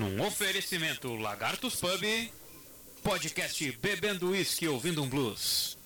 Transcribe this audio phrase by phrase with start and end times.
[0.00, 2.30] Um oferecimento Lagartos Pub,
[3.04, 5.78] podcast Bebendo Whisky Ouvindo um Blues.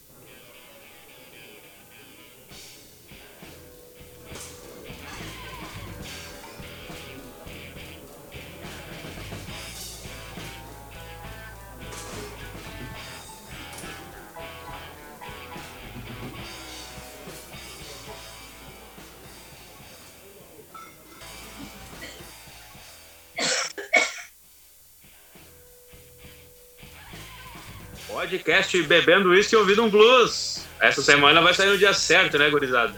[28.58, 30.64] Podcast Bebendo Whisky e Ouvindo um Blues.
[30.80, 32.92] Essa semana vai sair no dia certo, né, gurizada?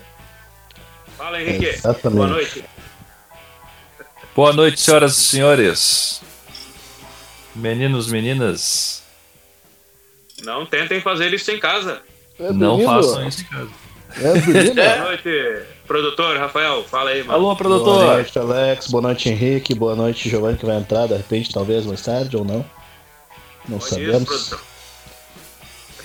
[1.18, 1.66] Fala, Henrique.
[1.66, 2.16] Exatamente.
[2.16, 2.64] Boa noite.
[4.34, 6.22] Boa noite, senhoras e senhores.
[7.54, 9.02] Meninos, meninas.
[10.42, 12.00] Não tentem fazer isso em casa.
[12.38, 13.70] É Não façam isso em casa.
[14.16, 14.70] É?
[14.72, 16.84] Boa noite, produtor Rafael.
[16.84, 17.34] Fala aí, mano.
[17.34, 18.04] Alô, Boa produtor.
[18.06, 18.86] noite, Alex.
[18.86, 19.74] Boa noite, Henrique.
[19.74, 22.64] Boa noite, Giovanni, que vai entrar de repente, talvez mais tarde ou não.
[23.68, 24.24] Não Bom sabemos.
[24.24, 24.69] produtor.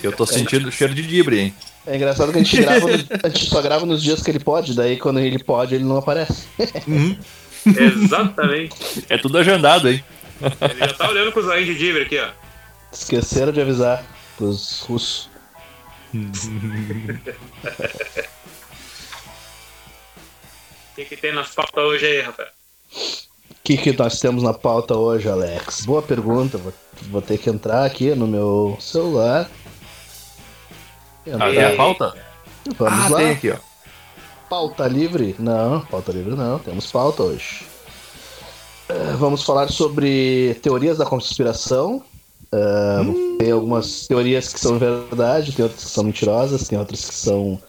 [0.02, 1.54] Eu tô sentindo cheiro de dibre, hein?
[1.86, 4.40] É engraçado que a gente, grava no- a gente só grava nos dias que ele
[4.40, 6.46] pode, daí quando ele pode, ele não aparece.
[7.66, 8.74] Exatamente.
[9.08, 10.02] É tudo agendado, hein?
[10.70, 12.28] Ele já tá olhando com os olhos de Diver aqui, ó.
[12.92, 14.04] Esqueceram de avisar
[14.36, 15.28] pros russos.
[20.92, 22.48] O que, que tem nas pautas hoje aí, Rafael?
[22.94, 25.84] O que, que nós temos na pauta hoje, Alex?
[25.84, 26.56] Boa pergunta.
[26.56, 26.72] Vou,
[27.10, 29.50] vou ter que entrar aqui no meu celular.
[31.32, 32.14] Ah, tem a pauta?
[32.78, 33.18] Vamos ah, lá.
[33.18, 33.56] tem aqui, ó.
[34.48, 35.34] Pauta livre?
[35.38, 37.66] Não, pauta livre não, temos pauta hoje.
[38.88, 42.02] Eh, vamos falar sobre teorias da conspiração.
[42.52, 47.14] Eh, Tem algumas teorias que são verdade, tem outras que são mentirosas, tem outras que
[47.14, 47.60] são.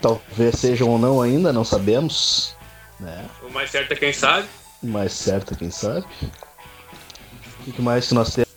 [0.00, 2.54] talvez sejam ou não ainda, não sabemos.
[3.00, 3.24] Né?
[3.42, 4.46] O mais certo é quem sabe.
[4.82, 6.04] Mais certo, quem sabe.
[7.66, 8.50] O que mais que nós temos?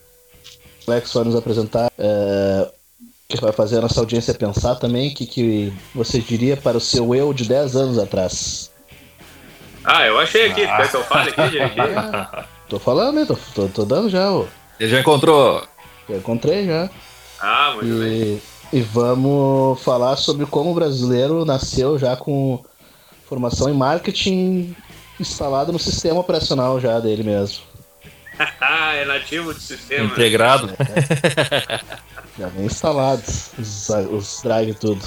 [0.86, 1.90] O Alex vai nos apresentar.
[1.98, 2.70] eh,
[3.36, 5.10] que vai fazer a nossa audiência pensar também.
[5.10, 8.70] O que, que você diria para o seu eu de 10 anos atrás?
[9.84, 10.66] Ah, eu achei aqui.
[10.66, 11.74] Quer que eu fale aqui, gente?
[12.68, 13.26] Tô falando, hein?
[13.26, 14.46] Tô, tô, tô dando já, ô.
[14.78, 15.66] Ele já encontrou.
[16.08, 16.88] Já encontrei já.
[17.40, 18.40] Ah, muito bem.
[18.72, 22.62] E, e vamos falar sobre como o brasileiro nasceu já com
[23.26, 24.76] formação em marketing
[25.18, 27.64] instalado no sistema operacional já dele mesmo.
[28.60, 30.04] Ah, é nativo do sistema.
[30.04, 30.70] Integrado.
[32.38, 33.22] Já vem instalado
[33.58, 35.00] os, os drag e tudo.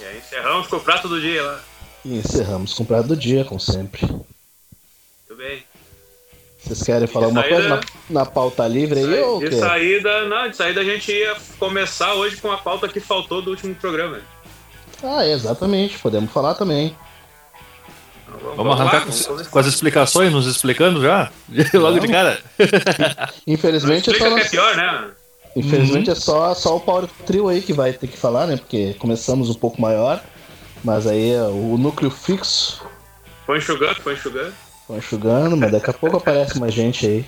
[0.00, 1.60] E aí encerramos com o prato do dia lá.
[2.04, 4.06] E encerramos com o prato do dia, como sempre.
[4.06, 5.62] Muito bem.
[6.64, 7.80] Vocês querem falar uma saída- coisa na,
[8.20, 12.14] na pauta livre aí ou o de saída, não, de saída a gente ia começar
[12.14, 14.20] hoje com a pauta que faltou do último programa.
[15.02, 15.98] Ah, é, exatamente.
[15.98, 16.96] Podemos falar também.
[18.28, 21.30] Então, Vamos arrancar lá, com, vamos com as explicações, nos explicando já?
[21.74, 22.40] Logo de cara.
[23.46, 25.10] Infelizmente, é só, Explica que é nós- pior, né?
[25.56, 28.56] Infelizmente é só, só o Power Trio aí que vai ter que falar, né?
[28.56, 30.22] Porque começamos um pouco maior.
[30.84, 32.84] Mas aí é o núcleo fixo
[33.44, 34.54] Foi enxugando, foi enxugando.
[34.86, 37.24] Tô enxugando, mas daqui a pouco aparece mais gente aí.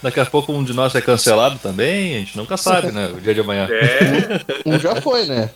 [0.00, 3.08] Daqui a pouco um de nós é cancelado também, a gente nunca sabe, né?
[3.08, 3.66] O dia de amanhã.
[3.68, 5.50] É, Um já foi, né?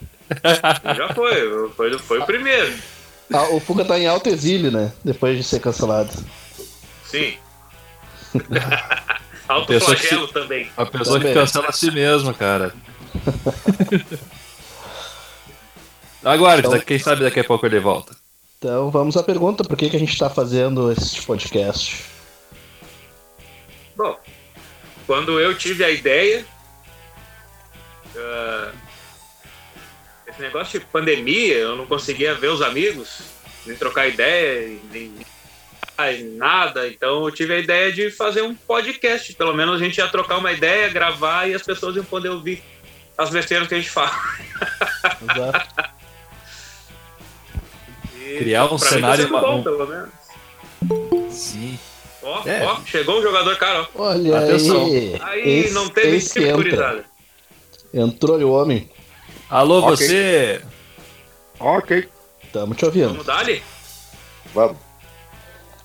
[0.97, 1.69] já foi.
[1.77, 2.75] Foi, foi o primeiro.
[3.33, 4.93] Ah, o Fuca tá em alto exílio, né?
[5.05, 6.11] Depois de ser cancelado.
[7.05, 7.35] Sim.
[9.49, 10.71] Alto Pessoa que flagelo também.
[10.77, 11.35] A pessoa que Também.
[11.35, 12.75] cancela a si mesma, cara.
[16.25, 18.15] Aguarde, Então- quem sabe daqui a pouco ele volta.
[18.59, 22.05] Então vamos à pergunta: por que, que a gente tá fazendo esse podcast?
[23.97, 24.17] Bom,
[25.07, 26.47] quando eu tive a ideia,
[28.17, 28.71] ah,
[30.29, 33.19] esse negócio de pandemia, eu não conseguia ver os amigos,
[33.67, 35.13] nem trocar ideia, nem
[35.99, 36.89] nem nada.
[36.89, 39.33] Então eu tive a ideia de fazer um podcast.
[39.35, 42.63] Pelo menos a gente ia trocar uma ideia, gravar e as pessoas iam poder ouvir
[43.17, 44.13] as besteiras que a gente fala.
[45.31, 45.93] Exato.
[48.19, 51.35] E, Criar um mim cenário Tá sendo bom, um- pelo menos.
[51.35, 51.79] Sim.
[52.23, 52.63] Ó, É.
[52.65, 53.83] ó, chegou o jogador, cara.
[53.95, 54.03] ó.
[54.11, 54.87] Olha Atenção.
[54.87, 55.19] aí.
[55.23, 57.05] Aí Esse- não teve gurizada.
[57.93, 58.91] Entrou o homem.
[59.51, 59.97] Alô, Ok.
[59.97, 60.63] você!
[61.59, 62.09] Ok,
[62.53, 63.09] Tamo te ouvindo.
[63.09, 63.63] Vamos dar ali?
[64.55, 64.77] vamos.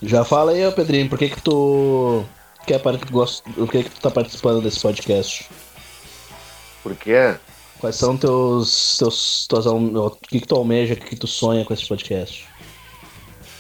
[0.01, 2.23] Já fala aí, Pedrinho, por que que tu
[2.65, 5.47] quer par- gosta, por que que tu tá participando desse podcast?
[6.83, 7.35] Porque
[7.79, 11.63] Quais são teus teus tuas, o que que tu almeja, o que que tu sonha
[11.65, 12.45] com esse podcast?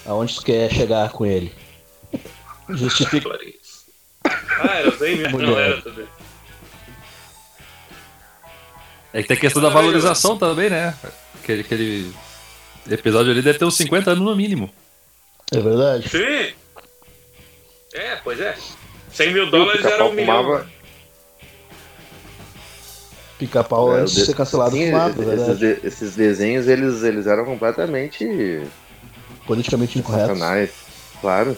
[0.05, 1.53] Aonde tu quer chegar com ele?
[2.69, 3.29] Justifica.
[4.59, 5.37] Ah, era bem mesmo.
[5.37, 5.69] Não Mulher.
[5.73, 6.07] era tudo.
[9.13, 10.95] É que tem a questão da valorização também, né?
[11.35, 12.13] Aquele, aquele
[12.89, 14.69] episódio ali deve ter uns 50 anos no mínimo.
[15.53, 16.09] É verdade?
[16.09, 16.53] Sim.
[17.93, 18.55] É, pois é.
[19.11, 20.43] 100 mil dólares era um milhão.
[20.43, 20.67] fumava-
[23.39, 25.59] Pica-pau É, antes de ser cancelado Sim, fumava, esses, verdade.
[25.59, 28.63] de- esses desenhos, eles, eles eram completamente
[29.45, 30.27] Politicamente incorreto.
[30.33, 30.71] sensacionais.
[31.21, 31.57] Claro.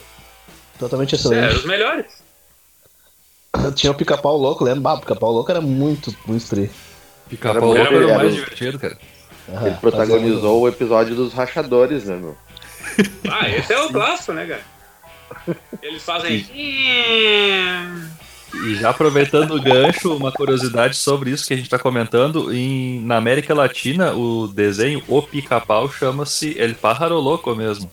[0.78, 1.56] Totalmente É, eram excelente.
[1.56, 2.06] os melhores.
[3.74, 4.80] Tinha o pica-pau louco, lembra?
[4.82, 6.70] Bah, o pica-pau louco era muito, muito tri.
[7.28, 8.96] Pica-pau Era louco era o mais divertido, cara.
[9.48, 12.36] Aham, Ele protagonizou o episódio dos rachadores, né, meu?
[13.30, 15.56] Ah, esse é o clássico, né, cara?
[15.82, 16.44] Eles fazem.
[18.52, 23.00] E já aproveitando o gancho, uma curiosidade sobre isso que a gente está comentando, em,
[23.02, 27.90] na América Latina, o desenho O Pica-Pau chama-se El Pájaro Louco mesmo.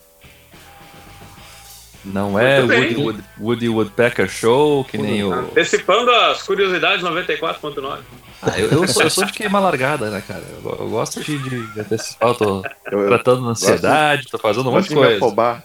[2.14, 2.62] Não é.
[2.62, 5.34] Woody, Wood- Woody Woodpecker Show, que nem o.
[5.34, 8.00] Antecipando as curiosidades 94.9.
[8.42, 10.44] Ah, eu, eu sou, eu sou de queima largada, né, cara?
[10.64, 14.74] Eu, eu gosto de, de antecipar, eu tô Eu, eu tratando ansiedade, tô fazendo um
[14.74, 15.16] monte de de coisa.
[15.18, 15.64] afobar.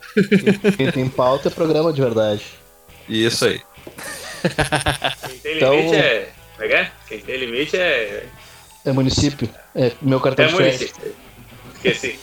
[0.76, 2.42] Quem tem pauta é programa de verdade.
[3.08, 3.60] Isso aí.
[5.28, 6.30] Quem tem Então- limite é.
[6.56, 6.90] Como é que é?
[7.08, 8.26] Quem tem limite é.
[8.84, 9.48] É município.
[9.74, 11.00] É meu cartão É de crédito.
[11.84, 12.18] Esqueci.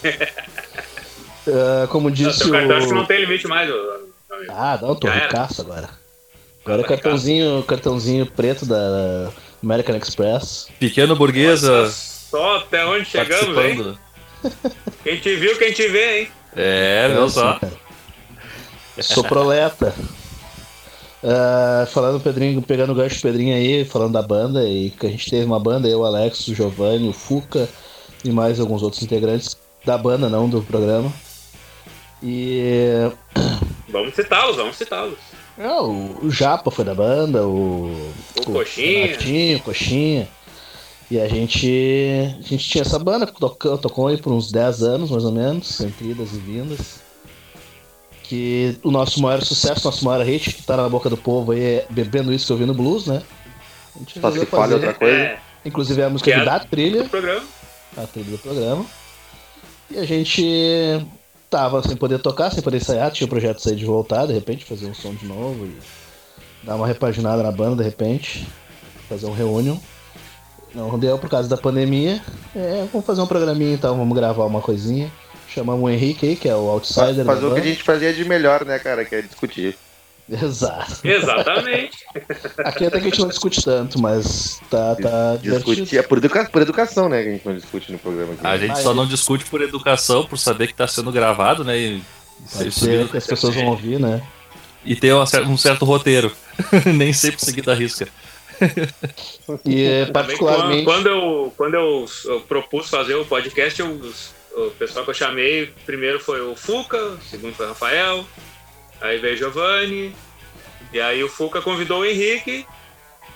[1.48, 2.96] Ah, como Não, disse cartão acho que o.
[2.96, 3.70] não tem limite mais.
[4.48, 5.88] Ah, não, tô ricaço agora.
[6.64, 9.30] Agora é Tá cartãozinho, cartãozinho preto da
[9.62, 10.68] American Express.
[10.78, 13.98] Pequeno burguesa Só até onde chegamos, hein?
[15.02, 16.28] Quem te viu, quem te vê, hein?
[16.56, 17.58] É, viu só.
[19.00, 19.94] Sou proleta.
[21.22, 25.06] Ah, falando do Pedrinho, pegando o gancho do Pedrinho aí, falando da banda, e que
[25.06, 27.68] a gente teve uma banda, eu, o Alex, o Giovanni, o Fuca
[28.24, 31.12] e mais alguns outros integrantes da banda, não do programa.
[32.22, 33.10] E
[33.90, 35.18] Vamos citá-los, vamos citá-los.
[35.58, 37.90] é, o, o Japa foi da banda, o,
[38.36, 39.06] O Coxinha.
[39.06, 40.28] Renatinho, o Coxinha.
[41.10, 41.66] E a gente,
[42.38, 45.80] a gente tinha essa banda, tocou, tocou aí por uns 10 anos, mais ou menos,
[45.80, 47.00] entre idas e vindas.
[48.22, 51.60] Que o nosso maior sucesso, nosso maior hit, que tá na boca do povo aí,
[51.64, 53.22] é Bebendo Isso que ouvindo blues, né?
[53.96, 55.16] A gente Só se fala outra coisa.
[55.16, 57.42] É, Inclusive é a música Que é- da trilha, o programa.
[57.96, 58.86] a trilha do programa.
[59.90, 61.04] E a gente
[61.50, 64.64] tava sem poder tocar, sem poder ensaiar, tinha o projeto sair de voltar, de repente,
[64.64, 65.76] fazer um som de novo e
[66.62, 68.46] dar uma repaginada na banda, de repente,
[69.08, 69.76] fazer um reunion.
[70.72, 72.22] Não deu por causa da pandemia.
[72.54, 75.10] É, vamos fazer um programinha então, vamos gravar uma coisinha.
[75.48, 78.24] Chamamos o Henrique aí, que é o outsider Fazer o que a gente fazia de
[78.24, 79.04] melhor, né, cara?
[79.04, 79.76] Que é discutir.
[80.28, 81.00] Exato.
[81.06, 81.98] Exatamente.
[82.58, 85.38] Aqui até que a gente não discute tanto, mas tá, tá.
[85.92, 86.48] É por, educa...
[86.50, 87.22] por educação, né?
[87.22, 88.46] Que a gente não discute no programa aqui.
[88.46, 91.78] A gente só não discute por educação, por saber que tá sendo gravado, né?
[91.78, 92.02] E,
[92.70, 94.22] ser que as pessoas vão ouvir, né?
[94.84, 96.32] e ter um cer- um certo roteiro.
[96.86, 98.08] Nem sempre seguir da risca.
[99.64, 100.84] E é, Também particularmente.
[100.84, 104.12] Quando eu, quando eu, eu propus fazer o podcast, eu-
[104.52, 108.26] o pessoal que eu chamei, primeiro foi o Fuca, o segundo foi o Rafael,
[109.00, 110.14] aí veio o Giovanni,
[110.92, 112.66] e aí o Fuca convidou o Henrique,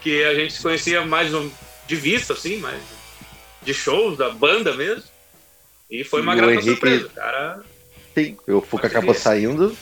[0.02, 1.50] que a gente se conhecia mais um-
[1.87, 2.81] de vista, assim, mais
[3.62, 5.02] de shows da banda mesmo.
[5.90, 7.08] E foi uma E o grata Henrique- surpresa.
[7.14, 7.61] Cara,
[8.14, 9.76] Sim, o Fuca acabou saindo.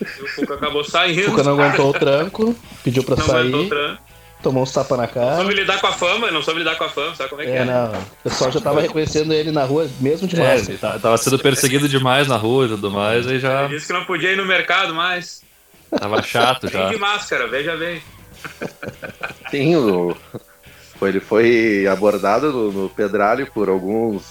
[0.00, 1.22] e o Fuca acabou saindo.
[1.22, 4.03] O Fuca não aguentou o tranco, pediu pra não sair, aguentou o tranco.
[4.44, 5.36] Tomou uns tapas na Não cara.
[5.36, 7.50] soube lidar com a fama, não soube lidar com a fama, sabe como é que
[7.50, 7.56] é?
[7.56, 7.90] É, não.
[7.92, 11.88] O pessoal já tava reconhecendo ele na rua, mesmo de É, ele tava sendo perseguido
[11.88, 14.44] demais na rua e tudo mais, aí já Ele disse que não podia ir no
[14.44, 15.42] mercado mais.
[15.98, 16.88] tava chato já.
[16.90, 18.00] de máscara, veja bem.
[19.50, 20.16] Sim, o...
[20.98, 24.22] foi- ele foi abordado no, no Pedralho por alguns,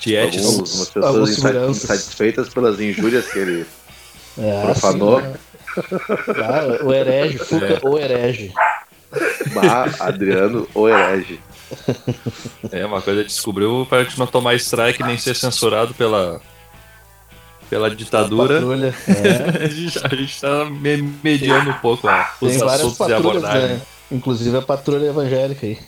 [0.00, 0.44] Tietes.
[0.44, 1.38] alguns umas pessoas
[1.70, 3.66] insatisfeitas pelas injúrias que ele.
[4.40, 5.18] É, Profanou.
[5.18, 5.34] assim, né?
[6.44, 8.52] Ah, o herege, Fuca, o herege.
[9.54, 11.40] Bah, Adriano, o herege.
[12.72, 16.40] É, uma coisa descobriu gente não tomar strike nem ser censurado pela,
[17.68, 18.54] pela ditadura.
[18.54, 18.94] Patrulha.
[19.06, 19.64] É.
[19.66, 19.68] a,
[20.14, 23.68] gente, tá me- mediando um pouco ó, os Tem várias assuntos e patrulhas, abordagem.
[23.76, 23.82] né?
[24.10, 25.78] Inclusive a patrulha evangélica aí.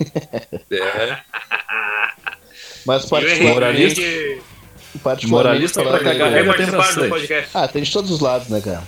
[0.70, 1.18] É,
[2.86, 4.42] Mas o particularmente, Henrique
[5.02, 7.46] particularmente Moralista pra cagar.
[7.54, 8.82] Ah, tem de todos os lados, né, cara?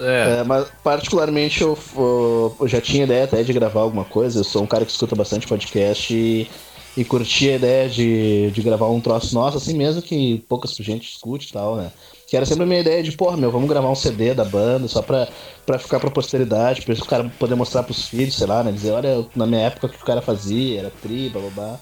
[0.00, 0.40] É.
[0.40, 4.40] É, mas particularmente eu, eu- já tinha ideia até de gravar alguma coisa.
[4.40, 6.48] Eu sou um cara que escuta bastante podcast e,
[6.96, 11.10] e curti a ideia de, de gravar um troço nosso, assim mesmo que poucas gente
[11.10, 11.90] escute e tal, né?
[12.26, 14.86] Que era sempre a minha ideia de, porra, meu, vamos gravar um CD da banda
[14.86, 15.28] só pra,
[15.64, 18.70] pra ficar pra posteridade, pra esse cara poder mostrar pros filhos, sei lá, né?
[18.70, 21.78] Dizer, olha, na minha época o que o cara fazia, era tri, blá blá blá.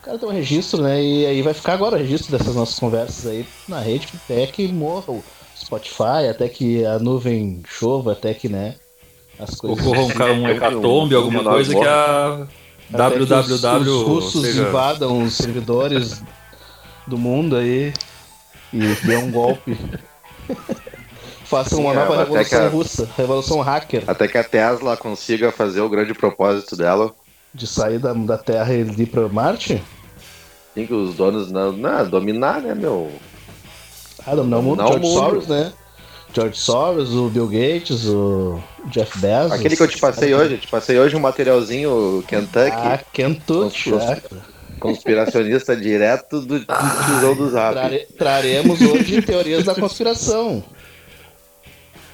[0.00, 1.02] O cara tem um registro, né?
[1.02, 4.08] E aí vai ficar agora o registro dessas nossas conversas aí na rede
[4.52, 5.22] que morra o
[5.68, 8.76] Spotify, até que a nuvem chova, até que, né?
[9.38, 9.86] As coisas.
[9.86, 12.46] Ocorra um, um hecatombe, um alguma coisa que a
[12.92, 16.22] até que os- www Os, russos seja- invadam os servidores
[17.06, 17.92] do mundo aí
[18.72, 19.76] e dê um golpe.
[21.44, 25.80] Façam uma nova até revolução a- russa, revolução hacker, Até que a Tesla consiga fazer
[25.82, 27.12] o grande propósito dela.
[27.54, 29.82] de sair da, da Terra e ir pra Marte.
[30.74, 33.10] Tem que os donos não, não dominar, né, meu?
[34.26, 34.34] Ah.
[34.34, 35.14] Não o George mundo.
[35.14, 35.72] Soros, né?
[36.34, 39.52] George Soros, o Bill Gates, o Jeff Bezos.
[39.52, 43.94] Aquele que eu te passei hoje, eu te passei hoje um materialzinho Kentucky, Ah, Kentucky.
[43.94, 44.18] Ah.
[44.78, 47.72] conspiracionista direto do, tijolo do Zap.
[47.74, 50.62] Trare- traremos hoje teorias da conspiração.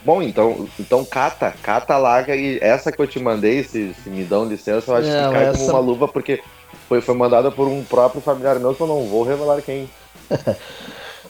[0.04, 4.23] Bom, então, então cata, cata larga e essa que eu te mandei, se, se me
[4.23, 6.40] dão licença, eu acho Não, que cai essa- como uma luva, porque
[6.88, 9.88] foi, foi mandada por um próprio familiar meu que eu não vou revelar quem.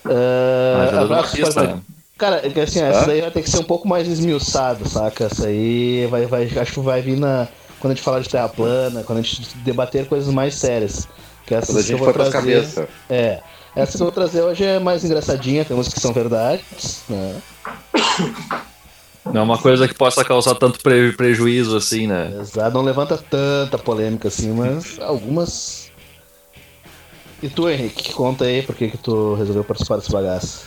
[0.07, 1.81] Ah, do abraço, artista, né?
[2.17, 2.87] Cara, é assim, Hã?
[2.87, 5.25] essa daí vai ter que ser um pouco mais esmiuçado, saca?
[5.25, 7.49] Essa aí vai, vai, acho que vai vir na.
[7.81, 11.09] Quando a gente falar de terra plana, quando a gente debater coisas mais sérias.
[11.47, 12.33] Que essa Quando a que eu gente for trazer.
[12.33, 12.89] cabeças.
[13.11, 13.41] É.
[13.77, 17.35] Essa que eu vou trazer hoje é mais engraçadinha, tem umas que são verdades, né?
[19.27, 22.33] Não é uma coisa que possa causar tanto pre- prejuízo assim, né?
[22.41, 25.84] Exato, não levanta tanta polêmica assim, mas algumas.
[27.45, 30.67] E tu, Henrique, conta aí por que, que tu resolveu participar desse bagaço.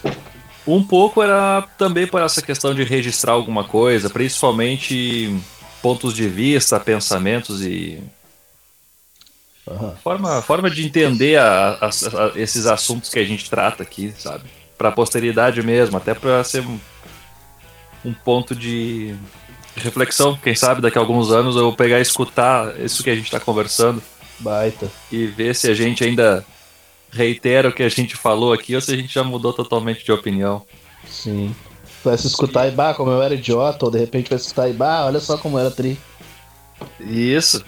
[0.67, 5.35] Um pouco era também por essa questão de registrar alguma coisa, principalmente
[5.81, 7.99] pontos de vista, pensamentos e
[9.67, 9.95] Aham.
[10.03, 14.43] forma, forma de entender a- a- a- esses assuntos que a gente trata aqui, sabe?
[14.77, 16.79] Pra posteridade mesmo, até pra ser um,
[18.05, 19.15] um ponto de
[19.75, 20.37] reflexão.
[20.43, 23.39] Quem sabe daqui a alguns anos eu pegar e escutar isso que a gente tá
[23.39, 23.99] conversando
[24.37, 24.87] Baita.
[25.11, 26.45] e ver se a gente ainda
[27.17, 30.11] reitera o que a gente falou aqui ou se a gente já mudou totalmente de
[30.11, 30.63] opinião.
[31.09, 31.55] Sim.
[32.03, 34.69] Vai se escutar e bah, como eu era idiota, ou de repente vai se escutar
[34.69, 35.97] e bah, olha só como eu era tri.
[36.99, 37.65] Isso.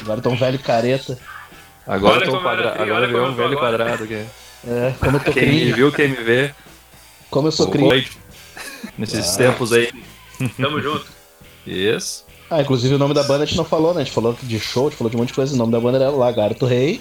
[0.00, 1.18] Agora tão velho careta.
[1.86, 2.70] Agora Olha eu tô era quadra...
[2.70, 3.76] tri, agora virou um tô velho agora.
[3.76, 4.24] quadrado aqui.
[4.66, 6.54] É, como eu tô Quem me viu, quem me vê.
[7.30, 7.68] Como eu sou.
[7.68, 8.06] Oi.
[8.96, 9.90] Nesses tempos aí.
[10.56, 11.06] Tamo junto.
[11.66, 12.24] Isso.
[12.48, 14.02] Ah, inclusive o nome da banda a gente não falou, né?
[14.02, 15.54] A gente falou de show, a gente falou de um monte de coisa.
[15.54, 17.00] O nome da banda era Lagarto Rei.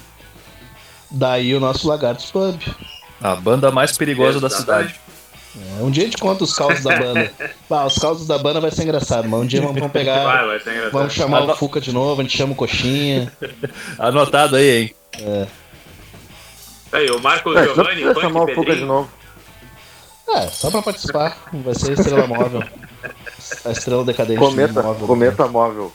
[1.12, 2.60] Daí o nosso Lagartos Pub.
[3.22, 4.96] A banda mais perigosa da cidade.
[5.80, 7.32] É, um dia a gente conta os causos da banda.
[7.70, 10.24] Bah, os causos da banda vai ser engraçado, mas um dia vamos, vamos pegar.
[10.24, 10.92] Vai, vai ser engraçado.
[10.94, 13.32] Vamos chamar Ano- o Fuca de novo, a gente chama o Coxinha.
[14.00, 15.48] Anotado aí, hein?
[16.94, 19.10] Aí, o Marco É, Giovanni, precisa chamar o Fuca de novo.
[20.30, 21.38] É, só pra participar.
[21.52, 22.64] Vai ser a estrela móvel.
[23.66, 25.08] A estrela decadente Cometa, móvel.
[25.08, 25.94] cometa móvel.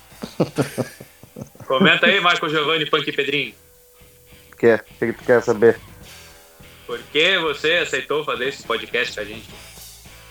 [1.66, 3.54] Comenta aí, Marco Giovanni, Punk Pedrinho.
[4.58, 4.80] Quer?
[4.80, 5.78] O que que tu quer saber?
[6.86, 9.48] Por que você aceitou fazer esse podcast com a gente?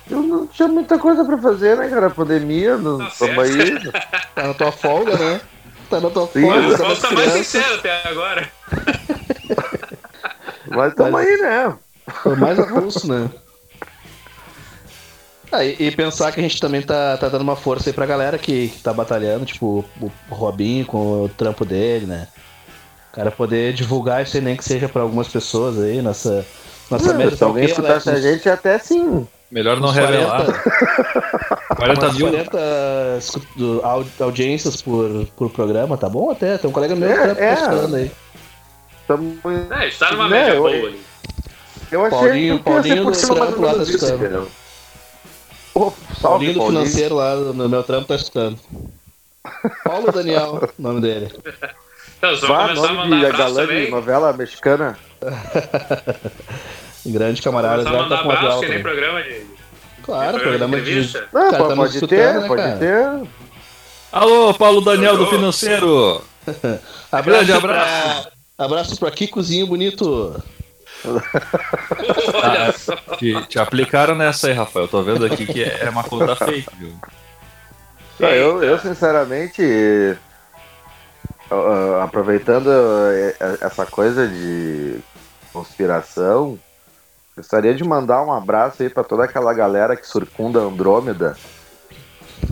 [0.09, 2.09] Eu não tinha muita coisa pra fazer, né, cara?
[2.09, 3.51] Pandemia, não Tá tamo aí.
[4.35, 5.41] Tá na tua folga, né?
[5.89, 6.77] Tá na tua Sim, folga.
[6.77, 8.51] Tá tá mais sincero até agora.
[10.67, 11.77] Mas tamo Mas- aí, né?
[12.21, 13.29] Foi mais avulso, né?
[15.51, 18.05] Ah, e, e pensar que a gente também tá, tá dando uma força aí pra
[18.05, 22.27] galera que, que tá batalhando, tipo, o Robinho com o trampo dele, né?
[23.15, 26.45] O cara poder divulgar isso aí, nem que seja pra algumas pessoas aí, nossa,
[26.91, 28.27] nossa média Se tá alguém ok, escutasse a Alex?
[28.27, 29.25] gente, até sim.
[29.49, 30.43] Melhor não revelar.
[30.43, 32.27] 40, 40 umas mil.
[32.27, 32.57] 40
[33.19, 36.57] escu- do- au- audiências por, por programa, tá bom até?
[36.57, 37.55] Tem um colega meu que É, tá é.
[37.55, 38.11] postando aí.
[39.07, 39.39] Tamo...
[39.71, 40.99] É, está numa Né, média boa ali.
[41.89, 44.47] Eu achei Paulinho- que ser Paulinho do trampo lá tá escutando.
[45.73, 48.59] Pô, Paulinho salve, do financeiro lá no meu trampo tá escutando.
[49.85, 51.31] Paulo Daniel, o nome dele.
[52.33, 53.89] Então, Vá, nome de galã de também.
[53.91, 54.97] novela mexicana.
[57.05, 59.45] Grande camarada, Começar a já mandar tá abraço, que nem programa de...
[60.03, 61.13] Claro, programa de.
[61.33, 62.77] Não, Cara, pô, tá pode escutando, ter, né, pode cara?
[62.77, 63.29] ter.
[64.11, 65.25] Alô, Paulo Daniel do.
[65.27, 66.21] Financeiro.
[67.11, 68.27] Abraço Grande pra- abraço.
[68.57, 70.43] Abraço pra Kikozinho Bonito.
[71.05, 72.95] Olha só.
[73.17, 74.87] Te, te aplicaram nessa aí, Rafael.
[74.87, 76.93] Tô vendo aqui que é uma conta fake, viu?
[78.19, 80.15] Eu, eu, sinceramente,
[81.49, 84.99] ah, aproveitando eh, essa coisa de
[85.53, 86.59] conspiração,
[87.35, 91.37] gostaria de mandar um abraço aí pra toda aquela galera que circunda Andrômeda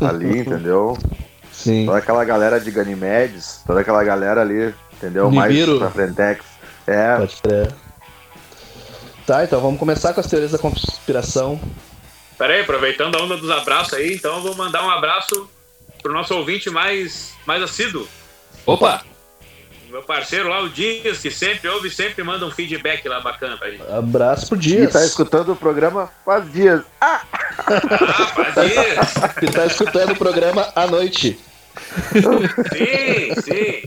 [0.01, 0.97] ali, entendeu?
[1.51, 1.85] Sim.
[1.85, 5.29] Toda aquela galera de Ganymedes, toda aquela galera ali, entendeu?
[5.29, 5.79] Nibiru.
[5.79, 6.45] Mais pra Frentex.
[6.87, 7.73] É, Pode crer.
[9.25, 11.59] Tá, então vamos começar com as teorias da conspiração.
[12.37, 15.49] Pera aí, aproveitando a onda dos abraços aí, então eu vou mandar um abraço
[16.01, 18.05] pro nosso ouvinte mais, mais assíduo.
[18.65, 19.03] Opa!
[19.89, 23.69] Meu parceiro lá, o Dias, que sempre ouve, sempre manda um feedback lá bacana pra
[23.69, 23.83] gente.
[23.91, 24.91] Abraço pro Dias.
[24.91, 26.81] tá escutando o programa faz dias.
[26.99, 27.21] Ah,
[27.59, 29.13] Ah, pra Dias!
[29.39, 31.39] Que tá escutando o programa à noite.
[32.11, 33.83] Sim, sim.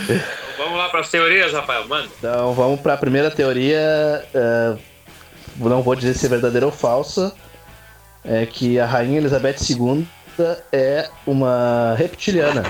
[0.00, 0.20] Então,
[0.56, 2.08] vamos lá pras teorias, Rafael, manda.
[2.18, 3.78] Então vamos pra primeira teoria.
[4.32, 4.76] é,
[5.58, 7.34] não vou dizer se é verdadeira ou falsa,
[8.24, 10.06] é que a Rainha Elizabeth II
[10.72, 12.62] é uma reptiliana.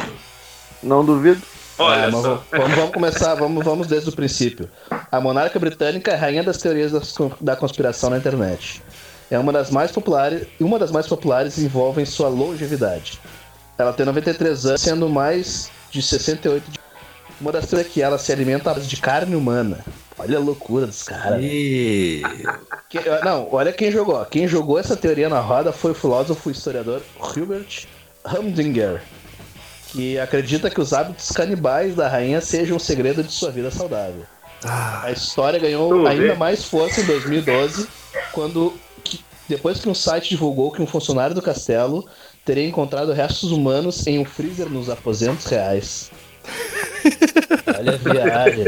[0.83, 1.41] Não duvido.
[1.79, 4.69] Olha Ah, vamos, vamos começar, vamos, vamos desde o princípio.
[5.13, 6.93] A monarca britânica é a rainha das teorias
[7.41, 8.83] da conspiração na internet.
[9.31, 13.21] É uma das mais populares, e uma das mais populares envolve sua longevidade.
[13.77, 16.79] Ela tem 93 anos, sendo mais de 68 de...
[17.41, 19.79] Uma das teorias é que ela se alimenta de carne humana.
[20.19, 21.39] Olha a loucura dos caras.
[21.41, 22.23] E...
[22.89, 24.25] Que- Não, olha quem jogou.
[24.25, 27.87] Quem jogou essa teoria na roda foi o filósofo e historiador Hubert
[28.25, 29.01] Humdinger,
[29.93, 34.25] que acredita que os hábitos canibais da rainha sejam um segredo de sua vida saudável.
[34.65, 37.87] A história ganhou ainda mais força em 2012,
[38.33, 42.07] quando que- depois que um site divulgou que um funcionário do castelo
[42.45, 46.11] teria encontrado restos humanos em um freezer nos aposentos reais.
[47.79, 48.65] Olha a viagem.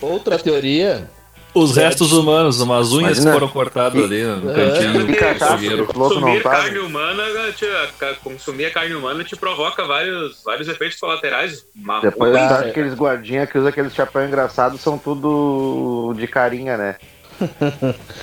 [0.00, 1.08] Outra teoria
[1.52, 3.26] Os restos humanos, umas unhas Imagina.
[3.26, 4.54] que foram cortadas ali no É.
[4.54, 7.22] cantinho não Consumir carne humana,
[7.56, 7.66] te,
[7.98, 11.64] ca- consumir a carne humana te provoca vários, vários efeitos colaterais.
[12.02, 16.96] Depois acho que aqueles guardinhas que usam aqueles chapéu engraçado são tudo de carinha, né?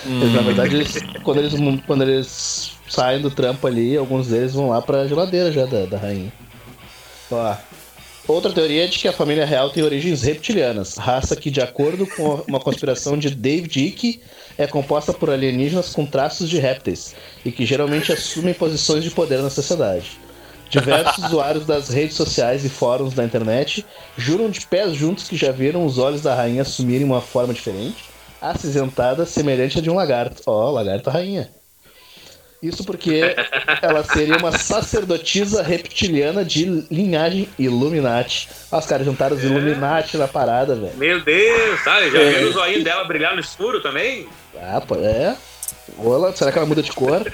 [0.05, 1.53] Eles, na verdade, eles- quando, eles,
[1.86, 5.98] quando eles saem do trampo ali, alguns deles vão lá pra geladeira já da, da
[5.98, 6.31] rainha.
[7.29, 7.55] Ó,
[8.27, 12.05] outra teoria é de que a família real tem origens reptilianas, raça que, de acordo
[12.07, 14.22] com uma conspiração de David Icke,
[14.57, 17.15] é composta por alienígenas com traços de répteis
[17.46, 20.19] e que geralmente assumem posições de poder na sociedade.
[20.69, 23.86] Diversos usuários das redes sociais e fóruns da internet
[24.17, 28.05] juram de pés juntos que já viram os olhos da rainha assumirem uma forma diferente,
[28.41, 30.41] acinzentada, semelhante a de um lagarto.
[30.46, 31.56] Ó, lagarto rainha.
[32.61, 33.35] Isso porque
[33.83, 38.49] ela seria uma sacerdotisa reptiliana de linhagem Illuminati.
[38.71, 40.95] Ah, os caras juntaram os Illuminati na parada, velho.
[40.97, 42.09] Meu Deus, sabe?
[42.09, 42.39] Já É.
[42.39, 44.27] viu o zoinho dela brilhar no escuro também?
[44.59, 45.37] Ah, pô, é.
[45.99, 47.31] Ou ela, será que ela muda de cor?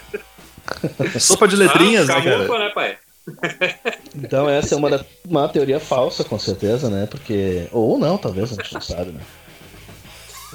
[1.19, 2.59] Sopa de letrinhas, ah, né, cara?
[2.59, 2.97] né, pai?
[4.15, 7.07] Então essa é uma, da- uma teoria falsa, com certeza, né?
[7.09, 7.67] Porque.
[7.71, 9.21] Ou não, talvez, a gente não sabe, né?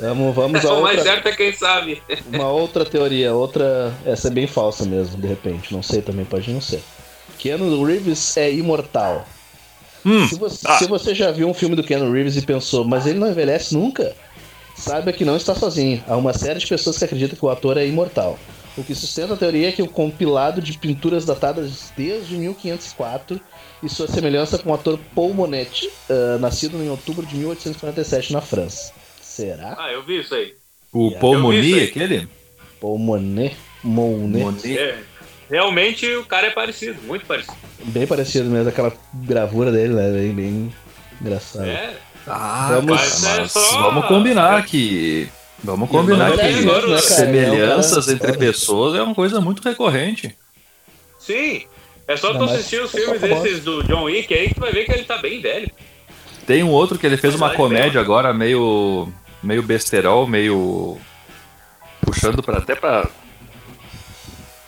[0.01, 2.03] Vamos, vamos a O mais outra, certo é quem sabe.
[2.33, 3.93] uma outra teoria, outra.
[4.07, 5.73] Essa é bem falsa mesmo, de repente.
[5.73, 6.83] Não sei também, pode não ser.
[7.39, 9.27] Keanu Reeves é imortal.
[10.05, 10.79] Hum, Se você, ah.
[10.79, 13.75] se você já viu um filme do Keanu Reeves e pensou, mas ele não envelhece
[13.75, 14.15] nunca,
[14.77, 16.03] saiba que não está sozinho.
[16.07, 18.39] Há uma série de pessoas que acreditam que o ator é imortal.
[18.77, 23.41] O que sustenta a teoria é que o compilado de pinturas datadas desde 1504
[23.83, 28.41] e sua semelhança com o ator Paul Monet, ah, nascido em outubro de 1847 na
[28.41, 28.93] França.
[29.43, 29.77] Será?
[29.79, 30.55] Ah, eu vi isso aí.
[30.93, 32.29] O vi Moni, aquele?
[32.81, 33.57] Paul Monet?
[33.85, 34.43] Monet.
[34.45, 34.77] Moni.
[34.79, 34.99] É,
[35.49, 37.57] realmente o cara é parecido, muito parecido.
[37.85, 40.11] Bem parecido mesmo, aquela gravura dele, né?
[40.11, 40.75] Bem, bem
[41.21, 41.67] engraçado.
[41.67, 41.95] É,
[42.27, 45.29] Ah, Vamos- cara, Mas é só- vamos combinar que...
[45.65, 49.63] Vamos combinar é que mesmo, né, semelhanças É cara- entre pessoas é uma coisa muito
[49.63, 50.37] recorrente.
[51.19, 51.63] sim.
[52.07, 54.73] É só tu assistir os é filmes desses do John Wick aí que tu vai
[54.73, 55.71] ver que ele tá bem velho.
[56.47, 60.99] Tem um outro que ele fez uma comédia agora meio meio besterol, meio
[62.01, 63.09] puxando para até para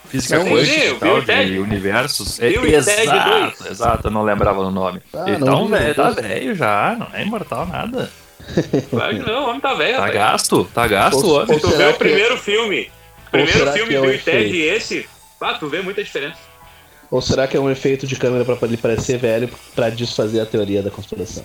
[0.08, 2.40] física Sim, quântica e tal, de universos.
[2.40, 5.00] É, Bill exato, exato, eu não lembrava o nome.
[5.14, 8.10] Ah, ele não tá, um vi, velho, não tá velho já, não é imortal nada.
[8.90, 10.14] Claro que não, o homem tá velho, Tá rapaz.
[10.14, 11.58] gasto, tá gasto o homem.
[11.58, 12.90] Tu vê o primeiro filme,
[13.26, 15.08] ou primeiro filme que é Bill e Ted e esse,
[15.40, 16.38] ah, tu vê muita diferença.
[17.10, 20.46] Ou será que é um efeito de câmera pra ele parecer velho pra desfazer a
[20.46, 21.44] teoria da conspiração?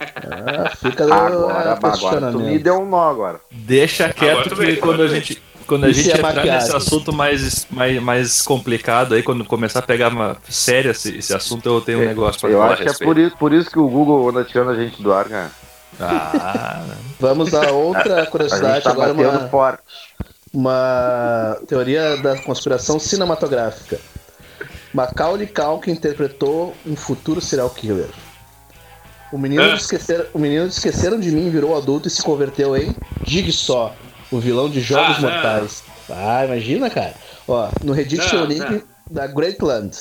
[0.00, 2.62] Ah, fica Agora, agora tu me questionamento.
[2.62, 3.40] deu um nó agora.
[3.50, 6.52] Deixa quieto Agora que quando a gente quando a E gente é entrar maquiagem?
[6.52, 11.34] nesse assunto mais, mais, mais complicado aí, quando começar a pegar uma séria esse, esse
[11.34, 13.52] assunto, eu tenho um negócio pra Eu falar acho que a é por isso, por
[13.52, 15.50] isso que o Google anda tirando a gente do ar, cara.
[15.98, 16.84] Ah,
[17.18, 19.82] Vamos a outra A gente curiosidade, tá agora batendo uma, forte.
[20.52, 23.98] uma teoria da conspiração cinematográfica.
[24.94, 28.08] Macaulay Culkin interpretou um futuro serial killer.
[29.36, 29.74] O menino, É.
[29.74, 33.94] de esquecer, o menino de Esqueceram de Mim virou adulto e se converteu em Jigsaw,
[34.32, 35.30] o vilão de Jogos Ah, não.
[35.30, 35.82] Mortais.
[36.08, 37.12] Ah, imagina, cara.
[37.46, 39.94] Ó, no Reddit Não, tem o link da Greatland,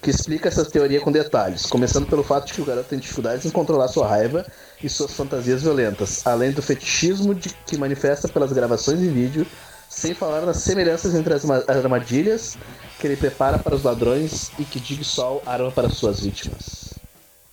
[0.00, 3.44] que explica essa teoria com detalhes, começando pelo fato de que o garoto tem dificuldades
[3.44, 4.46] em controlar sua raiva
[4.82, 9.46] e suas fantasias violentas, além do fetichismo de, que manifesta pelas gravações em vídeo,
[9.86, 12.56] sem falar nas semelhanças entre as ma- armadilhas
[12.98, 16.77] que ele prepara para os ladrões e que Jigsaw arma para suas vítimas.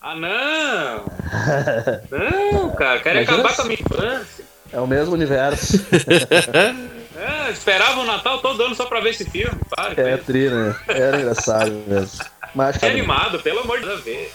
[0.08, 1.06] Ah, não!
[2.12, 4.46] Não, cara, quero Imagina acabar se- com a minha infância.
[4.72, 5.84] É o mesmo universo.
[7.18, 9.58] É, esperava o Natal todo ano só pra ver esse filme.
[9.74, 10.76] Para, É é, tri, né?
[10.90, 12.26] Era engraçado mesmo.
[12.54, 14.28] Mas é animado, pelo amor de Deus.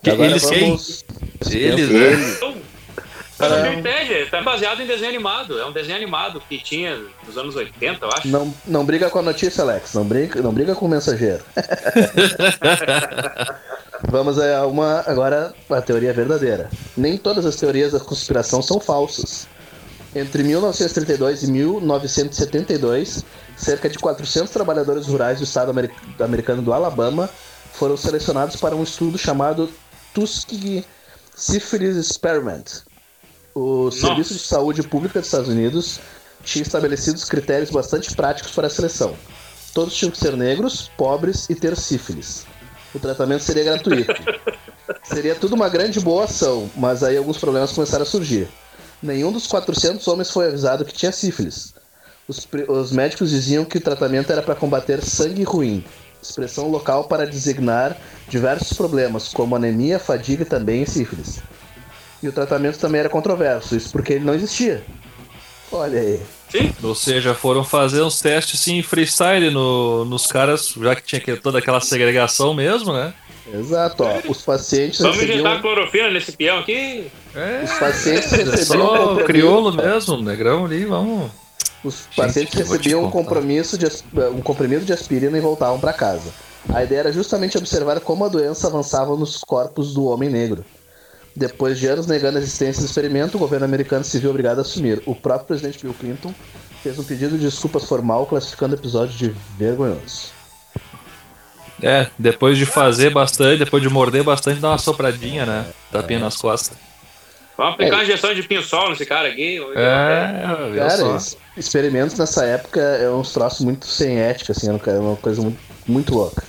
[0.00, 0.60] Que agora eles quem?
[0.68, 1.04] vamos...
[1.50, 2.12] Eles, né?
[2.36, 2.54] Então,
[3.40, 5.58] Mas não entende, tá baseado em desenho animado.
[5.58, 6.96] É um desenho animado que tinha
[7.26, 8.28] nos anos 80, eu acho.
[8.28, 9.94] Não, não briga com a notícia, Alex.
[9.94, 11.42] Não briga, não briga com o mensageiro.
[14.10, 16.70] Vamos a uma agora a teoria verdadeira.
[16.96, 19.46] Nem todas as teorias da conspiração são falsas.
[20.14, 23.24] Entre 1932 e 1972,
[23.56, 25.90] cerca de 400 trabalhadores rurais do estado amer-
[26.20, 27.28] americano do Alabama
[27.72, 29.68] foram selecionados para um estudo chamado
[30.12, 30.84] Tuskegee
[31.34, 32.82] Syphilis Experiment.
[33.52, 35.98] O Serviço de Saúde Pública dos Estados Unidos
[36.44, 39.14] tinha estabelecido critérios bastante práticos para a seleção.
[39.72, 42.46] Todos tinham que ser negros, pobres e ter sífilis.
[42.94, 44.14] O tratamento seria gratuito.
[45.02, 48.48] Seria tudo uma grande boa ação, mas aí alguns problemas começaram a surgir.
[49.02, 51.74] Nenhum dos 400 homens foi avisado que tinha sífilis.
[52.28, 55.84] Os, os médicos diziam que o tratamento era para combater sangue ruim,
[56.22, 57.96] expressão local para designar
[58.28, 61.40] diversos problemas, como anemia, fadiga e também sífilis.
[62.22, 64.82] E o tratamento também era controverso, isso porque ele não existia.
[65.70, 66.22] Olha aí.
[66.54, 71.20] Sim, Ou seja, foram fazer uns testes assim, freestyle no, nos caras, já que tinha
[71.20, 73.12] que- toda aquela segregação mesmo, né?
[73.52, 74.20] Exato, ó.
[74.30, 75.40] Os pacientes vamos recebiam.
[75.40, 77.10] injetar clorofila nesse peão aqui.
[77.34, 78.86] É, Os pacientes é recebiam.
[78.86, 81.30] só um crioulo mesmo, negrão ali, vamos.
[81.82, 83.86] Os pacientes que eu vou te recebiam um compromisso de,
[84.32, 86.30] um comprimido de aspirina e voltavam para casa.
[86.72, 90.64] A ideia era justamente observar como a doença avançava nos corpos do homem negro.
[91.36, 94.62] Depois de anos negando a existência do experimento, o governo americano se viu obrigado a
[94.62, 95.02] assumir.
[95.04, 96.32] O próprio presidente Bill Clinton
[96.82, 100.32] fez um pedido de desculpas formal, classificando o episódio de vergonhoso.
[101.82, 105.66] É, depois de fazer bastante, depois de morder bastante, dá uma sopradinha, né?
[105.90, 106.76] Tapinha nas costas.
[107.56, 107.98] Vamos aplicar É.
[107.98, 109.58] uma injeção de pinho-sol nesse cara aqui.
[109.58, 109.80] acontece.
[109.80, 111.18] É, viu Cara,
[111.56, 116.14] experimentos nessa época é uns troços muito sem ética, assim, é uma coisa muito, muito
[116.14, 116.44] louca.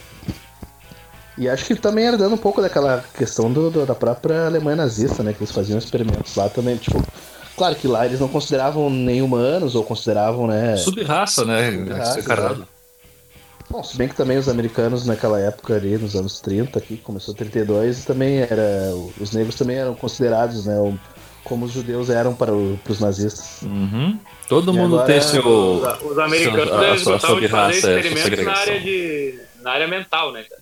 [1.38, 4.78] E acho que também era dando um pouco daquela questão do, do- da própria Alemanha
[4.78, 5.34] nazista, né?
[5.34, 7.04] Que eles faziam experimentos lá também, tipo.
[7.58, 10.76] Claro que lá eles não consideravam nem humanos ou consideravam, né?
[10.78, 11.72] Subraça, né?
[12.14, 12.68] Secarado.
[13.70, 17.34] Bom, se bem que também os americanos naquela época ali, nos anos 30, aqui, começou
[17.34, 18.94] 32, também era.
[19.20, 20.78] Os negros também eram considerados, né?
[20.80, 20.98] o-
[21.44, 23.62] Como os judeus eram para, o- para os nazistas.
[23.62, 24.18] Uhum.
[24.50, 25.46] Todo E mundo agora- tem seu.
[25.48, 29.72] Os, os americanos seu- a eles sua- gostavam de fazer experimentos na área, de, na
[29.72, 30.62] área mental, né, cara?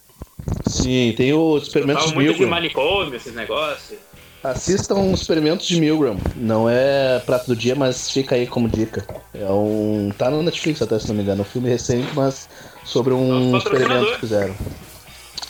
[0.65, 2.49] Sim, tem os experimentos de muito de Milgram.
[2.49, 3.99] manicômio, esses negócios.
[4.43, 6.17] Assistam os experimentos de Milgram.
[6.36, 9.06] Não é prato do dia, mas fica aí como dica.
[9.34, 10.12] É um.
[10.17, 11.43] Tá no Netflix até, se não me engano.
[11.43, 12.49] Um filme recente, mas
[12.84, 14.54] sobre um experimento que fizeram.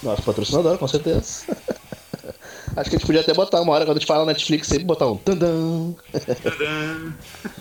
[0.04, 1.45] Nosso patrocinador, com certeza.
[2.76, 4.84] Acho que a gente podia até botar uma hora, quando a gente fala Netflix, sempre
[4.84, 5.95] botar um tandam.
[6.12, 7.13] Tadã.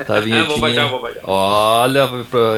[0.07, 1.21] Tá É, vou baixar, vou baixar.
[1.25, 2.09] Olha,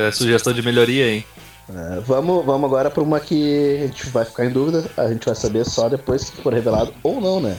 [0.07, 1.25] é sugestão de melhoria, hein?
[1.69, 5.25] É, vamos, vamos agora para uma que a gente vai ficar em dúvida, a gente
[5.25, 7.59] vai saber só depois que for revelado ou não, né?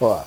[0.00, 0.20] Ó,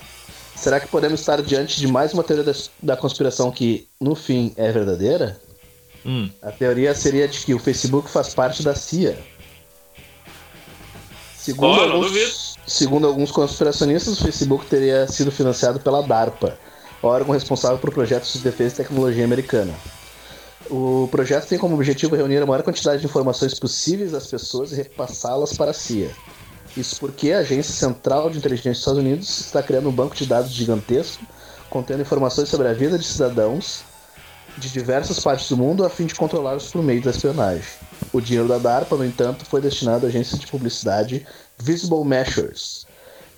[0.56, 4.54] será que podemos estar diante de mais uma teoria da, da conspiração que, no fim,
[4.56, 5.38] é verdadeira?
[6.06, 6.30] Hum.
[6.40, 9.18] A teoria seria de que o Facebook faz parte da CIA.
[11.36, 16.56] Segundo, Oh, alguns, segundo alguns conspiracionistas, o Facebook teria sido financiado pela DARPA,
[17.02, 19.74] órgão responsável por projetos de defesa e tecnologia americana.
[20.74, 24.76] O projeto tem como objetivo reunir a maior quantidade de informações possíveis das pessoas e
[24.76, 26.10] repassá-las para a CIA.
[26.74, 30.24] Isso porque a Agência Central de Inteligência dos Estados Unidos está criando um banco de
[30.24, 31.26] dados gigantesco
[31.68, 33.82] contendo informações sobre a vida de cidadãos
[34.56, 37.68] de diversas partes do mundo a fim de controlá-los por meio da espionagem.
[38.10, 41.26] O dinheiro da DARPA, no entanto, foi destinado à agência de publicidade
[41.58, 42.86] Visible Measures,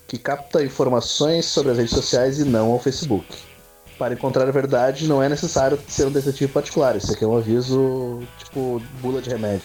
[0.07, 3.27] que capta informações sobre as redes sociais e não ao Facebook.
[3.99, 6.97] Para encontrar a verdade, não é necessário ser um detetive particular.
[6.97, 9.63] Isso aqui é um aviso, tipo, bula de remédio.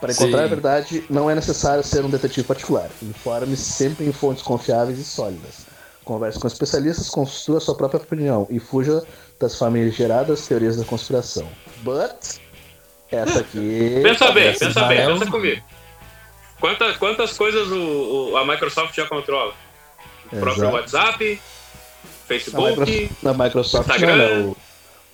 [0.00, 0.44] Para encontrar Sim.
[0.44, 2.90] a verdade, não é necessário ser um detetive particular.
[3.02, 5.66] Informe-se sempre em fontes confiáveis e sólidas.
[6.04, 9.02] Converse com especialistas, construa sua própria opinião e fuja
[9.40, 11.48] das famigeradas teorias da conspiração.
[11.82, 12.38] But,
[13.10, 14.00] essa aqui.
[14.04, 15.62] Pensa bem, pensa bem, Israel- pensa comigo.
[16.60, 19.54] Quantas, quantas coisas o, o- a Microsoft já controla?
[20.26, 20.74] O próprio Exato.
[20.76, 21.55] WhatsApp, Na
[22.26, 24.16] Facebook, na Microsoft não, Instagram.
[24.46, 24.54] né?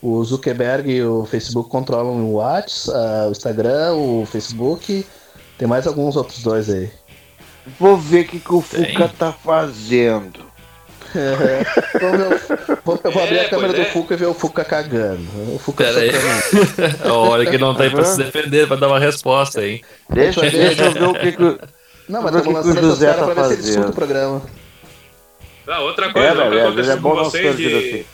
[0.02, 5.06] O, o Zuckerberg e o Facebook controlam o WhatsApp, ah, o Instagram, o Facebook.
[5.58, 6.90] Tem mais alguns outros dois aí.
[7.78, 8.60] Vou ver o que, que o.
[8.60, 10.50] Fuca tá fazendo.
[11.14, 13.92] O- vou, eu vou abrir É, a câmera pois do é.
[13.92, 15.22] Fuca e ver o Fuca cagando.
[15.54, 16.10] O Fuca Pera aí.
[16.10, 16.96] socando.
[17.08, 19.82] A hora que não tá aí pra se defender, pra dar uma resposta, hein?
[20.08, 20.74] Deixa, Deixa eu ver.
[20.74, 21.58] deixa eu ver o que, que o-
[22.08, 24.42] Não, mas o que que o José caras tá pra ver se ele fazendo.
[25.66, 27.66] Ah, outra coisa, É, nunca velho, às vezes aconteceu é bom com não vocês de...
[27.74, 28.04] assim.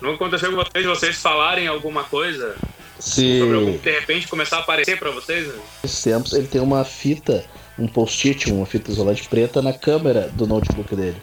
[0.00, 2.54] Nunca aconteceu com vocês de vocês falarem alguma coisa
[2.98, 5.46] Se sobre algum, de repente começar a aparecer pra vocês?
[5.48, 5.54] né?
[5.84, 7.44] esses tempos ele tem uma fita,
[7.78, 11.16] um post-it, uma fita isolante preta na câmera do notebook dele.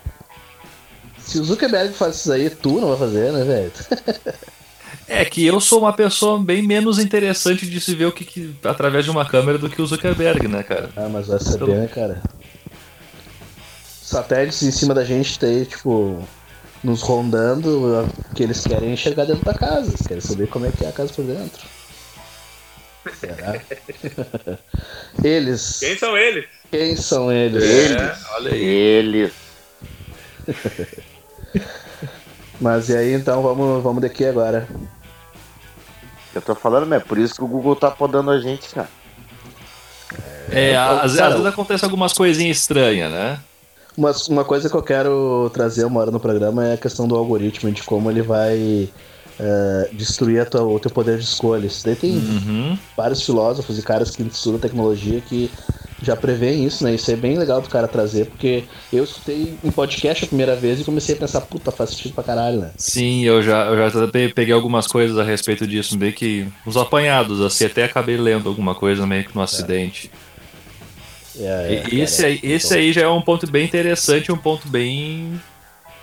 [1.19, 3.71] Se o Zuckerberg faz isso aí, tu não vai fazer, né, velho?
[5.07, 8.55] É que eu sou uma pessoa bem menos interessante de se ver o que, que-
[8.63, 10.89] através de uma câmera do que o Zuckerberg, né, cara?
[10.95, 12.21] Ah, mas vai saber, né, cara?
[14.13, 16.23] Satélites em cima da gente tem, tipo,
[16.83, 20.85] nos rondando, que eles querem enxergar dentro da casa, eles querem saber como é que
[20.85, 21.63] é a casa por dentro.
[23.19, 23.59] Será?
[25.23, 25.79] eles.
[25.79, 26.45] Quem são eles?
[26.69, 27.63] Quem são eles?
[27.63, 28.25] Eles.
[28.35, 28.63] Olha aí.
[28.63, 29.33] Eles.
[32.61, 34.67] Mas e aí, então, vamos, vamos daqui agora.
[36.35, 38.89] Eu tô falando, mas é por isso que o Google tá podando a gente, cara.
[40.51, 43.39] É, às, Cara, às vezes acontece algumas coisinhas estranhas, né?
[43.95, 47.15] Uma, uma coisa que eu quero trazer uma hora no programa é a questão do
[47.15, 48.89] algoritmo, de como ele vai
[49.39, 51.65] eh, destruir a tua- o teu poder de escolha.
[51.65, 52.77] Isso daí tem Uhum.
[52.95, 55.49] vários filósofos e caras que estudam tecnologia que
[56.03, 56.93] já preveem isso, né?
[56.93, 60.79] Isso é bem legal do cara trazer, porque eu escutei um podcast a primeira vez
[60.79, 62.71] e comecei a pensar, puta, faz sentido pra caralho, né?
[62.77, 67.41] Sim, eu já, eu já peguei algumas coisas a respeito disso, meio que uns apanhados,
[67.41, 70.11] assim, até acabei lendo alguma coisa meio que no acidente.
[70.13, 70.32] É,
[71.35, 75.41] E esse, aí, esse aí já é um ponto bem interessante, um ponto bem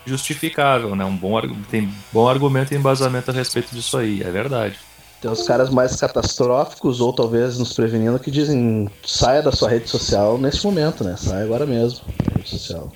[0.04, 1.04] justificável, né?
[1.04, 1.40] Um bom,
[1.70, 4.76] tem bom argumento e embasamento a respeito disso aí, é verdade.
[5.20, 9.88] Tem os caras mais catastróficos, ou talvez nos prevenindo, que dizem saia da sua rede
[9.88, 11.14] social nesse momento, né?
[11.18, 12.90] Sai agora mesmo, da rede social.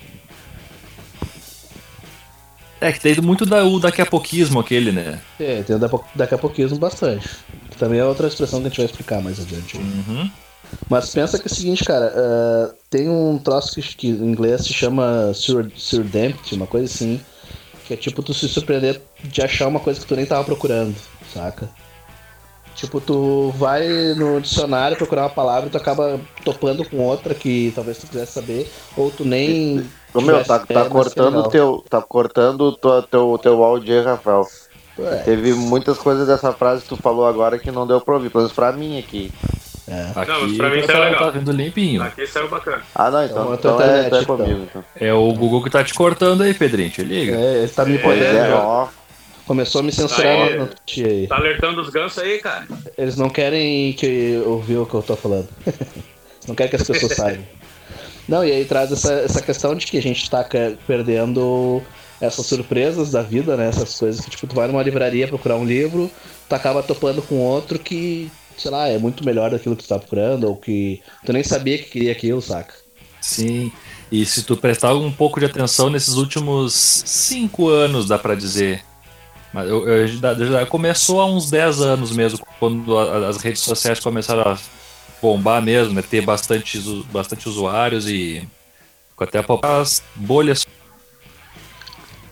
[2.81, 5.19] É que tem muito da, o daqui a pouquismo aquele, né?
[5.39, 7.29] É, tem pou- daqui a pouquinho bastante.
[7.69, 9.77] Que também é outra expressão que a gente vai explicar mais adiante.
[9.77, 10.29] Uhum.
[10.89, 14.73] Mas pensa que é o seguinte, cara, ah, tem um troço que, em inglês se
[14.73, 17.19] chama sur, surdempty, uma coisa assim,
[17.85, 20.95] que é tipo tu se surpreender de achar uma coisa que tu nem tava procurando,
[21.33, 21.69] saca?
[22.75, 27.71] Tipo, tu vai no dicionário procurar uma palavra e tu acaba topando com outra que
[27.73, 29.89] talvez tu quisesse saber, ou tu nem.
[30.13, 31.85] Ô, meu, tá, tá cortando o teu.
[31.89, 32.73] Tá cortando o
[33.05, 34.45] teu, teu, áudio aí, Rafael.
[34.99, 38.29] É, Teve muitas coisas dessa frase que tu falou agora que não deu pra ouvir,
[38.29, 39.31] pelo menos pra mim aqui.
[39.87, 40.11] É.
[40.15, 41.19] Aqui Não, mas pra mim tá, tá legal.
[41.19, 42.01] tá vindo limpinho.
[42.03, 42.81] Aqui saiu bacana.
[42.95, 44.37] Ah, não, então, Então, então, então, é, internet, é então.
[44.37, 44.67] comigo.
[44.69, 44.83] Então.
[44.99, 47.35] É o Google que tá te cortando aí, Pedrinho, te liga.
[47.35, 48.37] É, ele tá me podendo.
[48.37, 48.87] é, ó.
[49.45, 50.57] Começou a me censurar Aí.
[50.57, 50.69] no,
[51.07, 51.27] aí.
[51.27, 52.65] Tá alertando os gansos aí, cara.
[52.97, 55.47] Eles não querem que ouvir o que eu tô falando.
[56.47, 57.43] Não querem que as pessoas saibam.
[58.27, 60.47] Não, e aí traz essa, essa questão de que a gente tá
[60.87, 61.81] perdendo
[62.21, 63.67] essas surpresas da vida, né?
[63.69, 66.09] Essas coisas que, tipo, tu vai numa livraria procurar um livro,
[66.47, 69.99] tu acaba topando com outro que, sei lá, é muito melhor daquilo que tu tá
[69.99, 72.73] procurando, ou que tu nem sabia que queria aquilo, saca?
[73.21, 73.71] Sim.
[74.11, 78.83] E se tu prestar um pouco de atenção nesses últimos cinco anos, dá pra dizer.
[79.51, 84.57] Mas eu, eu- começou há uns 10 anos mesmo, quando as redes sociais começaram a
[85.21, 86.01] bombar mesmo, né?
[86.01, 86.77] Ter bastante,
[87.11, 88.47] bastante usuários e
[89.19, 90.65] até as bolhas.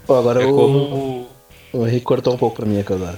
[0.05, 1.27] Pô, agora É o, como.
[1.71, 3.17] o Henrique cortou um pouco pra mim aqui agora.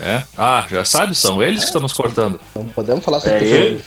[0.00, 0.22] É?
[0.36, 2.40] Ah, já sabe, são eles que estão nos cortando.
[2.50, 3.84] Então podemos falar sobre É ele?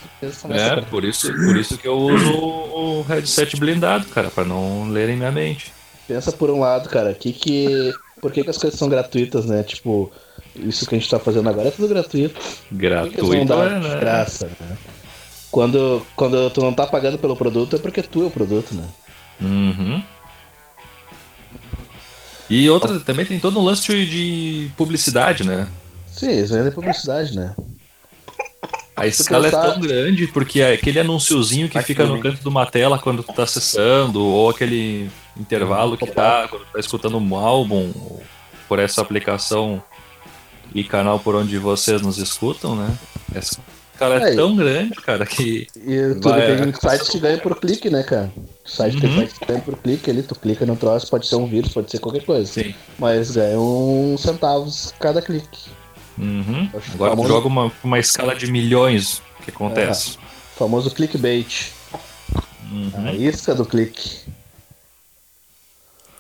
[0.50, 5.16] É, por isso, por isso que eu uso o headset blindado, cara, pra não lerem
[5.16, 5.72] minha mente.
[6.08, 7.94] Pensa por um lado, cara, que que.
[8.20, 9.64] Por que, que as coisas são gratuitas, né?
[9.64, 10.12] Tipo,
[10.56, 12.40] isso que a gente tá fazendo agora é tudo gratuito.
[12.72, 14.00] Gratuito, é, né?
[14.00, 14.78] graça, né?
[15.50, 18.88] Quando, quando tu não tá pagando pelo produto, é porque tu é o produto, né?
[19.42, 20.04] Uhum.
[22.50, 25.68] E outra, também tem todo um lance de publicidade, né?
[26.12, 27.56] Sim, isso é publicidade, né?
[28.96, 32.48] A escala é tão grande porque é aquele anunciozinho que Aqui fica no canto de
[32.48, 37.18] uma tela quando tu tá acessando, ou aquele intervalo que tá quando tu tá escutando
[37.18, 38.22] um álbum ou
[38.68, 39.82] por essa aplicação
[40.76, 42.96] e canal por onde vocês nos escutam, né?
[43.34, 43.60] Essa
[43.94, 44.36] escala é Aí.
[44.36, 46.74] tão grande, cara, que E tudo Vai, tem é.
[46.74, 48.32] sites que ganham por clique, né, cara?
[48.66, 49.20] Site tem Uhum.
[49.22, 51.90] sites que ganham por clique ali, tu clica no troço, pode ser um vírus, pode
[51.90, 52.52] ser qualquer coisa.
[52.52, 52.76] Sim.
[53.00, 55.72] Mas ganham centavos cada clique.
[56.18, 56.70] Uhum.
[56.94, 59.22] Agora famoso- joga uma, uma escala de milhões.
[59.40, 60.18] O que acontece?
[60.56, 61.72] O famoso clickbait.
[62.72, 63.08] Uhum.
[63.08, 64.22] A isca do clique.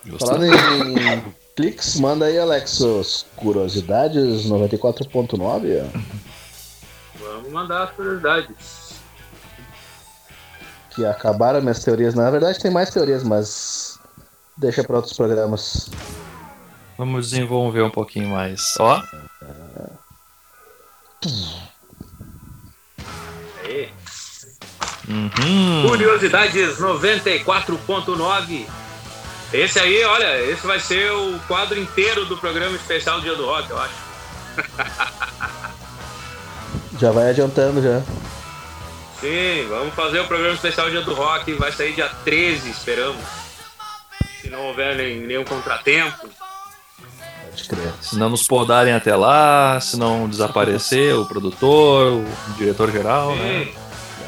[0.05, 0.25] Justo.
[0.25, 1.23] Falando em
[1.55, 3.25] cliques, manda aí, Alexos.
[3.35, 5.85] Curiosidades 94.9.
[7.19, 8.91] Vamos mandar as curiosidades.
[10.95, 12.15] Que acabaram minhas teorias.
[12.15, 13.99] Na verdade, tem mais teorias, mas.
[14.57, 15.89] Deixa pra outros programas.
[16.97, 18.61] Vamos desenvolver um pouquinho mais.
[18.79, 19.01] Ó,
[23.63, 23.89] Aí.
[25.07, 25.87] uhum.
[25.87, 28.65] Curiosidades 94.9.
[29.53, 33.69] Esse aí, olha, esse vai ser o quadro inteiro do programa especial Dia do Rock,
[33.69, 33.93] eu acho.
[36.97, 38.01] Já vai adiantando já.
[39.19, 41.53] Sim, vamos fazer o programa especial Dia do Rock.
[41.53, 43.23] Vai sair dia 13, esperamos.
[44.39, 46.29] Se não houver nenhum contratempo.
[48.01, 52.25] Se não nos podarem até lá, se não desaparecer o produtor, o
[52.57, 53.67] diretor geral, né?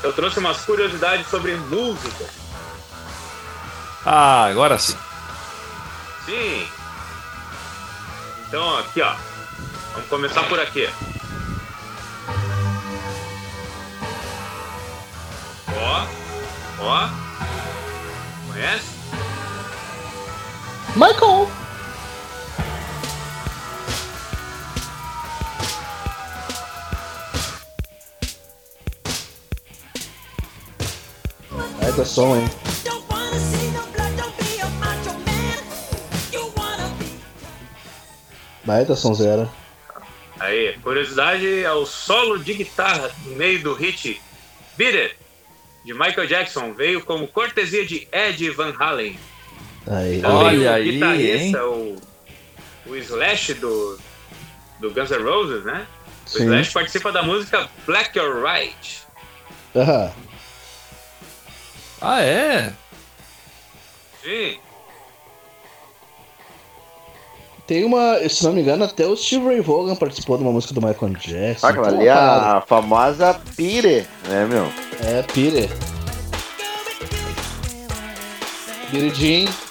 [0.03, 2.25] eu trouxe umas curiosidades sobre música.
[4.05, 4.95] Ah, agora sim.
[6.25, 6.67] Sim.
[8.47, 9.15] Então, aqui, ó.
[9.93, 10.87] Vamos começar por aqui.
[15.75, 16.05] Ó.
[16.79, 17.24] Ó.
[36.31, 37.05] You wanna be
[38.63, 39.49] Vai da sonzeira.
[40.39, 44.21] Aí, curiosidade é o solo de guitarra no meio do hit
[44.77, 45.15] Beat It,
[45.83, 49.19] de Michael Jackson, veio como cortesia de Ed Van Halen.
[49.87, 50.23] Aí.
[50.23, 51.95] Olha o aí, guitarrista, o,
[52.87, 53.99] o Slash do,
[54.79, 55.85] do Guns N' Roses, né?
[56.25, 56.45] O Sim.
[56.45, 59.03] Slash participa da música Black or White.
[59.75, 60.11] Aham.
[62.01, 62.73] Ah, é?
[64.23, 64.59] Sim,
[67.67, 70.73] Tem uma, se não me engano, até o Steve Ray Vaughan participou de uma música
[70.73, 71.65] do Michael Jackson.
[71.65, 74.71] Ah, Tem ali é a famosa Pire, né, meu?
[75.03, 75.67] É, Peter.
[78.91, 79.64] Billie Jean.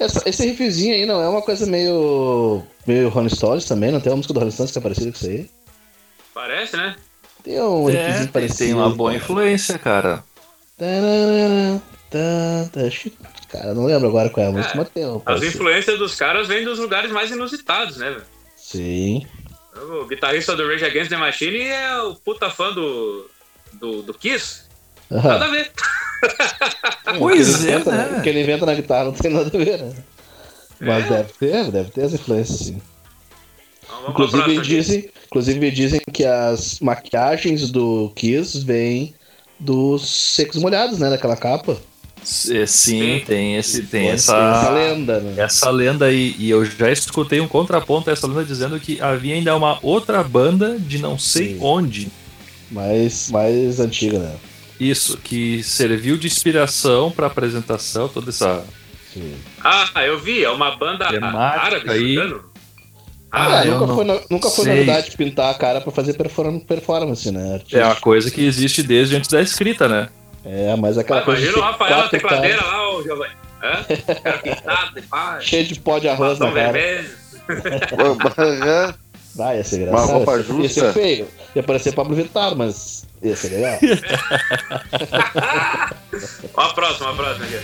[0.00, 2.62] Essa- esse riffzinho aí não é uma coisa meio.
[2.86, 3.92] meio Rolling Stones também?
[3.92, 5.50] Não tem uma música do Rolling Stones que é parecida com isso aí?
[6.34, 6.96] parece, né?
[7.44, 8.58] Tem um É, riffzinho tem, parecido.
[8.58, 10.24] tem uma boa influência, cara.
[12.86, 13.16] Acho que-
[13.50, 16.14] Cara, não lembro agora qual é a música, É, mas tem um As influências dos
[16.14, 18.10] caras vêm dos lugares mais inusitados, né?
[18.10, 18.22] velho?
[18.56, 19.26] Sim.
[19.76, 23.28] O guitarrista do Rage Against the Machine é o puta fã do,
[23.72, 24.62] do, do Kiss.
[25.10, 25.70] Nada a ver.
[27.18, 28.18] Pois é, inventa, né?
[28.18, 29.92] O que ele inventa na guitarra não tem nada a ver, né?
[30.80, 31.08] Mas É.
[31.08, 32.80] deve ter, deve ter as influências, sim.
[33.84, 34.60] Então, Inclusive aqui.
[34.60, 39.14] dizem, inclusive dizem que as maquiagens do Kiss vêm
[39.58, 41.10] dos secos molhados, né?
[41.10, 41.76] Daquela capa.
[42.22, 45.42] S- Sim, tem, esse, tem Tem essa, essa lenda, né?
[45.42, 46.34] essa lenda aí.
[46.38, 50.22] E eu já escutei um contraponto a essa lenda dizendo que havia ainda uma outra
[50.22, 51.58] banda de não sei Sim.
[51.62, 52.08] onde.
[52.70, 54.32] Mais, mais antiga, né?
[54.80, 58.64] Isso, que serviu de inspiração para apresentação, toda essa.
[59.12, 59.34] Sim.
[59.62, 62.12] Ah, eu vi, é uma banda Temática árabe, aí.
[62.12, 62.44] engano.
[63.32, 66.58] Ah, Ah, eu nunca, foi, no- nunca foi novidade pintar a cara pra fazer perform-
[66.60, 67.60] performance, né?
[67.72, 70.08] É uma coisa que existe desde antes da escrita, né?
[70.44, 71.40] É, mas aquela coisa.
[71.42, 73.34] imagina o Rafael na quatro tecladeira caras lá, ô Giovanni.
[73.62, 74.14] Hã?
[74.24, 76.78] Cara pintado, Cheio de pó de arroz na cara.
[79.40, 80.10] Vai, ia ser Uma engraçado.
[80.12, 80.80] roupa ia, ser, ia justa.
[80.80, 81.28] ser feio.
[81.56, 83.78] Ia parecer Pablo Vittar, mas ia ser legal.
[86.54, 87.58] Ó a próxima, a próxima aqui.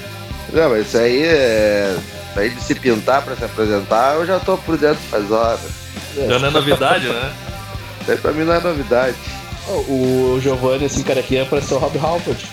[0.54, 1.94] Não, mas isso aí é.
[2.34, 5.60] Aí de se pintar pra se apresentar, eu já tô por dentro faz horas.
[6.16, 7.34] Já não é novidade, né?
[8.00, 9.16] Isso aí pra mim não é novidade.
[9.68, 12.46] O, Giovanni, assim, carequinha, parece o Rob Halford.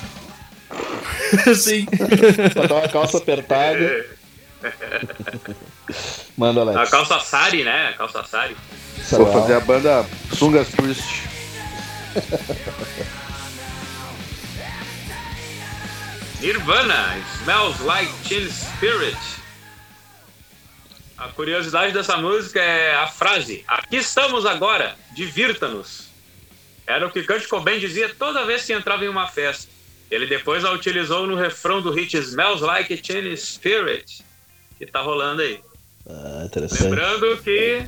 [1.55, 1.85] Sim.
[2.55, 4.05] Botar uma calça apertada.
[6.37, 6.77] Manda, Alex.
[6.77, 7.89] A calça sari, né?
[7.89, 8.57] A calça sari.
[8.95, 9.33] Vou Sarual.
[9.33, 11.23] fazer a banda Sungas Priest.
[16.41, 19.17] Nirvana, Smells Like Teen Spirit.
[21.17, 26.09] A curiosidade dessa música é a frase: Aqui estamos agora, divirta-nos.
[26.85, 29.71] Era o que Kurt Cobain dizia toda vez que entrava em uma festa.
[30.11, 34.23] Ele depois a utilizou no refrão do hit Smells Like Teen Spirit,
[34.77, 35.61] que tá rolando aí.
[36.09, 36.83] Ah, interessante.
[36.83, 37.87] Lembrando que.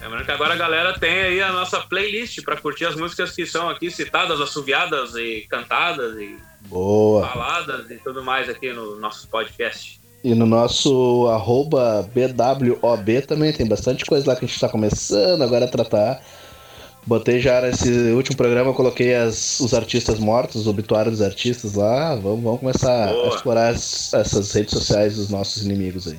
[0.00, 3.44] Lembrando que agora a galera tem aí a nossa playlist para curtir as músicas que
[3.44, 7.26] são aqui citadas, assoviadas e cantadas e Boa.
[7.28, 10.00] faladas e tudo mais aqui no nosso podcast.
[10.24, 15.42] E no nosso arroba BWOB também tem bastante coisa lá que a gente tá começando
[15.42, 16.22] agora a tratar.
[17.06, 22.14] Botei já nesse último programa, coloquei as, os artistas mortos, o obituário dos artistas lá.
[22.16, 23.24] Vamos, vamos começar Boa.
[23.24, 26.18] a explorar as- essas redes sociais dos nossos inimigos aí.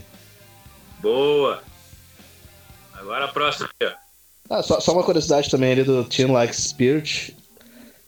[0.99, 1.61] Boa!
[3.11, 3.91] Agora a próxima aqui,
[4.49, 4.55] ó.
[4.55, 7.35] Ah, só, só uma curiosidade também ali do Teen Like Spirit,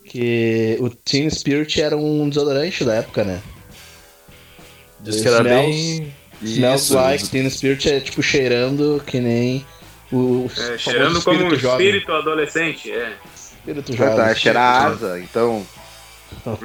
[0.06, 3.42] que o Teen Spirit era um desodorante da época, né?
[5.02, 6.14] Diz que era Smells- bem.
[6.42, 9.66] Smells Isso, like Teen Spirit é tipo cheirando que nem
[10.12, 11.86] o É, cheirando como um espírito jovem.
[11.88, 13.14] espírito adolescente, é.
[13.36, 14.16] Espírito Já jovem.
[14.26, 15.66] tá, cheirar asa, então.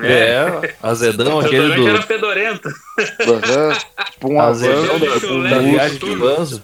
[0.02, 1.88] É, azedão O aquele do.
[1.88, 2.68] era fedorento.
[2.98, 3.78] aham,
[4.12, 4.84] tipo um Azedão.
[4.96, 6.62] Azedão da, viagem de tudo.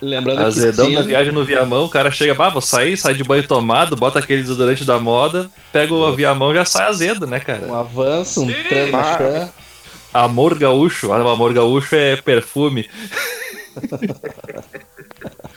[0.00, 3.14] Lembrando Azedão que da Teen, viagem no Viamão, o cara chega, bah, vou sair, sai
[3.14, 7.26] de banho tomado, bota aquele desodorante da moda, pega o Viamão e já sai azedo,
[7.26, 7.78] né, um cara?
[7.80, 8.54] avanço, um Sim.
[8.68, 9.48] transmachã.
[10.12, 12.88] Amor gaúcho, ah, amor gaúcho é perfume.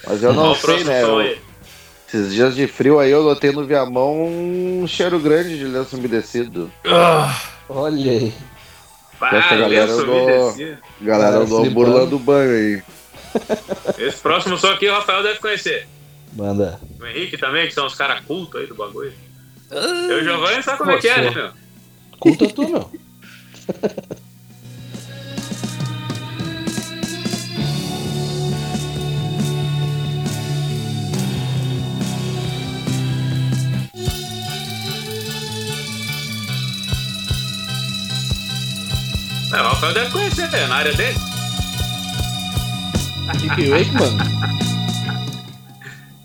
[0.08, 1.04] Mas eu não o sei, né?
[1.04, 1.38] eu-
[2.08, 6.72] esses dias de frio aí eu notei no Viamão um cheiro grande de lenço umedecido.
[6.86, 8.34] Ah, Olha aí.
[9.22, 10.78] Essa galera umedecido.
[11.02, 12.82] Galera Cara, andou burlando o banho aí.
[13.98, 15.88] Esse próximo som aqui o Rafael deve conhecer.
[16.34, 16.80] Manda.
[17.00, 19.14] O Henrique também, que são os caras cultos aí do bagulho.
[19.72, 21.52] Eu e o Giovanni sabe como é que é, né, meu?
[22.20, 22.92] Culta tu, meu.
[39.52, 41.18] É, o Rafael deve conhecer, é na área dele.
[43.38, 44.18] Dick Wakeman?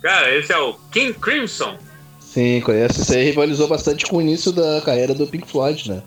[0.02, 1.78] Cara, esse é o King Crimson.
[2.20, 3.12] Sim, conheço.
[3.12, 6.02] Aí rivalizou bastante com o início da carreira do Pink Floyd, né?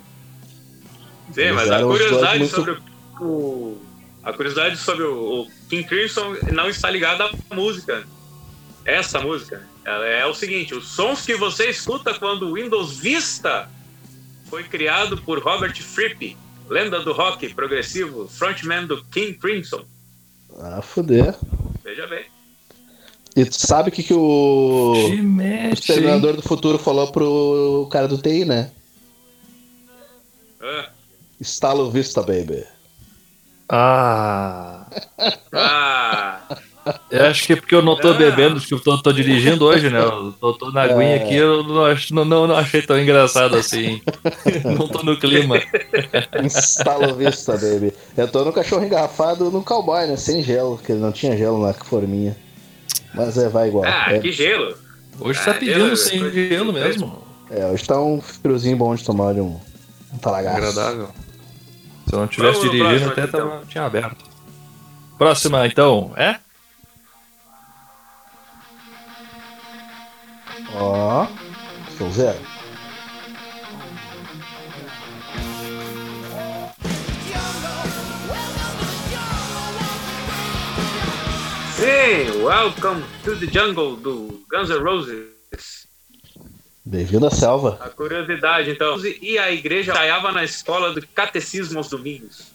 [1.34, 2.78] Sim, mas a curiosidade muito- sobre
[3.22, 3.78] o,
[4.24, 8.04] A curiosidade sobre o, o King Crimson não está ligada à música.
[8.86, 9.66] Essa música.
[9.86, 13.70] É o seguinte: os sons que você escuta quando o Windows Vista
[14.50, 16.38] foi criado por Robert Fripp,
[16.70, 19.84] lenda do rock progressivo, frontman do King Crimson.
[20.58, 21.36] Ah, fuder.
[21.84, 22.26] Veja bem.
[23.36, 25.74] E tu sabe o que, que o, te o mete.
[25.74, 28.72] Exterminador do Futuro falou pro cara do TI, né?
[30.60, 30.90] Ah,
[31.40, 32.66] Estalo vista, baby.
[33.70, 34.88] Ah.
[35.54, 36.58] ah,
[37.12, 38.14] Eu acho que é porque eu não tô Ah.
[38.14, 40.00] bebendo, acho que eu tô, tô dirigindo hoje, né?
[40.00, 41.24] Eu tô, tô na aguinha É.
[41.24, 44.02] aqui, eu não, acho- não, não, não achei tão engraçado assim.
[44.64, 45.58] não tô no clima.
[46.46, 47.94] Estalo vista, baby.
[48.16, 50.16] Eu tô no cachorro engarrafado no cowboy, né?
[50.18, 52.36] Sem gelo, porque não tinha gelo na forminha.
[53.14, 53.86] Mas é, vai igual.
[53.86, 54.76] ah, é, que gelo.
[55.20, 57.24] Hoje tá Ah, pedindo eu- sem gelo eu- mesmo.
[57.50, 59.60] é, hoje tá um friozinho bom de tomar de um,
[60.14, 60.58] um talagaço.
[60.58, 61.10] Agradável.
[62.08, 64.26] Se eu não tivesse Vamos dirigindo, próximo até aqui, tava, tinha aberto.
[65.18, 66.36] Próxima, então, é?
[70.80, 71.28] Ó,
[71.98, 72.38] show zero.
[81.76, 85.88] Sim, Welcome to the Jungle do Guns N' Roses.
[86.86, 87.80] Bem-vindo à selva.
[87.82, 88.98] A curiosidade, então.
[89.20, 92.52] E a igreja ensaiava na escola do catecismo aos domingos.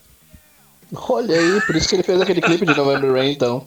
[0.95, 3.67] Olha aí, por isso que ele fez aquele clipe de November Rain, então.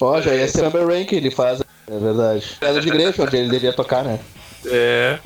[0.00, 1.60] Ó, já ia ser November Rain que ele faz.
[1.86, 2.56] É verdade.
[2.60, 4.18] Casa de igreja, onde ele devia tocar, né?
[4.66, 5.18] É.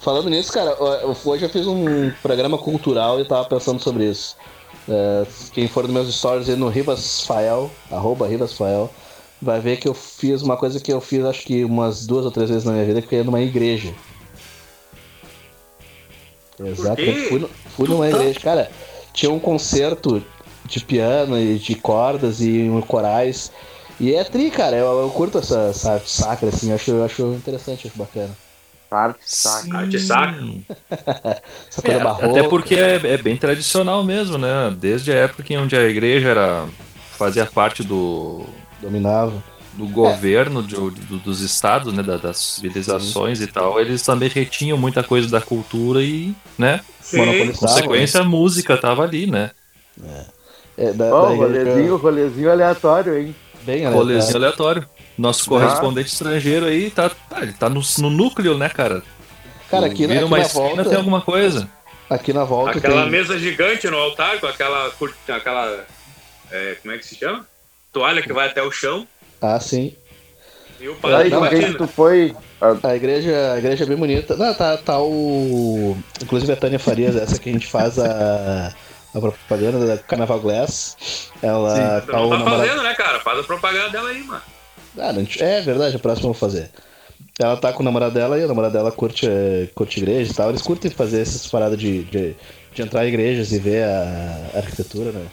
[0.00, 0.76] Falando nisso, cara,
[1.24, 4.36] hoje eu fiz um programa cultural e eu tava pensando sobre isso.
[4.88, 8.90] É, quem for nos meus stories aí no Rivas Fael, arroba Rivas Fael,
[9.40, 12.30] vai ver que eu fiz uma coisa que eu fiz acho que umas duas ou
[12.30, 13.94] três vezes na minha vida, que é numa igreja.
[16.96, 17.26] Quê?
[17.28, 18.38] fui, no- fui numa igreja.
[18.40, 18.70] Cara,
[19.12, 20.22] tinha um concerto
[20.66, 23.50] de piano e de cordas e um corais.
[24.00, 27.04] E é tri, cara, eu, eu curto essa, essa arte sacra, assim, eu acho, eu
[27.04, 28.30] acho interessante, acho bacana.
[28.90, 29.78] Arte saca.
[29.78, 30.42] Arte sacra.
[31.70, 32.40] Essa coisa É, barroca.
[32.40, 34.74] até porque é, é bem tradicional mesmo, né?
[34.78, 36.68] Desde a época em onde a igreja era
[37.18, 38.44] fazia parte do,
[38.80, 39.42] Dominava.
[39.72, 42.02] do governo de- do- dos estados, né?
[42.02, 46.80] da- das civilizações e tal, eles também retinham muita coisa da cultura e, né?
[47.58, 49.50] Consequência, a música tava ali, né?
[50.76, 53.34] É, da, Ó, da rolezinho, rolezinho aleatório, hein?
[53.64, 54.86] Bem Rolezinho aleatório.
[55.16, 59.02] Nosso correspondente estrangeiro aí tá, tá, ele tá no, no núcleo, né, cara?
[59.70, 60.84] Cara, aqui, Vira aqui uma na esquina volta.
[60.84, 61.68] tem alguma coisa.
[62.10, 63.10] Aqui na volta Aquela tem.
[63.10, 64.92] mesa gigante no altar com aquela.
[65.28, 65.84] aquela
[66.50, 67.46] é, como é que se chama?
[67.92, 69.06] Toalha que vai até o chão.
[69.40, 69.94] Ah, sim.
[70.80, 72.34] E o padre não, quem que tu foi?
[72.82, 74.36] A igreja, a igreja é bem bonita.
[74.36, 75.96] Não, tá, tá o.
[76.22, 78.72] Inclusive a Tânia Farias, essa que a gente faz a,
[79.14, 80.96] a propaganda da Carnaval Glass.
[81.42, 82.50] Ela Tu tá tá namorado.
[82.56, 83.20] fazendo, né, cara?
[83.20, 84.42] Faz a propaganda dela aí, mano.
[84.98, 86.70] Ah, é verdade, a próxima eu vou fazer.
[87.38, 90.34] Ela tá com o namorado dela e o namorado dela curte, eh, curte igreja e
[90.34, 90.50] tal.
[90.50, 92.36] Eles curtem fazer essas paradas de, de,
[92.72, 95.26] de entrar em igrejas e ver a, a arquitetura, né?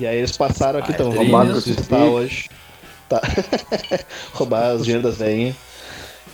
[0.00, 1.70] E aí eles passaram aqui, Ah, estão é roubando triste.
[1.70, 2.48] visitar hoje.
[3.08, 3.20] Tá.
[4.34, 5.54] Roubar os dinheiros das veinhas.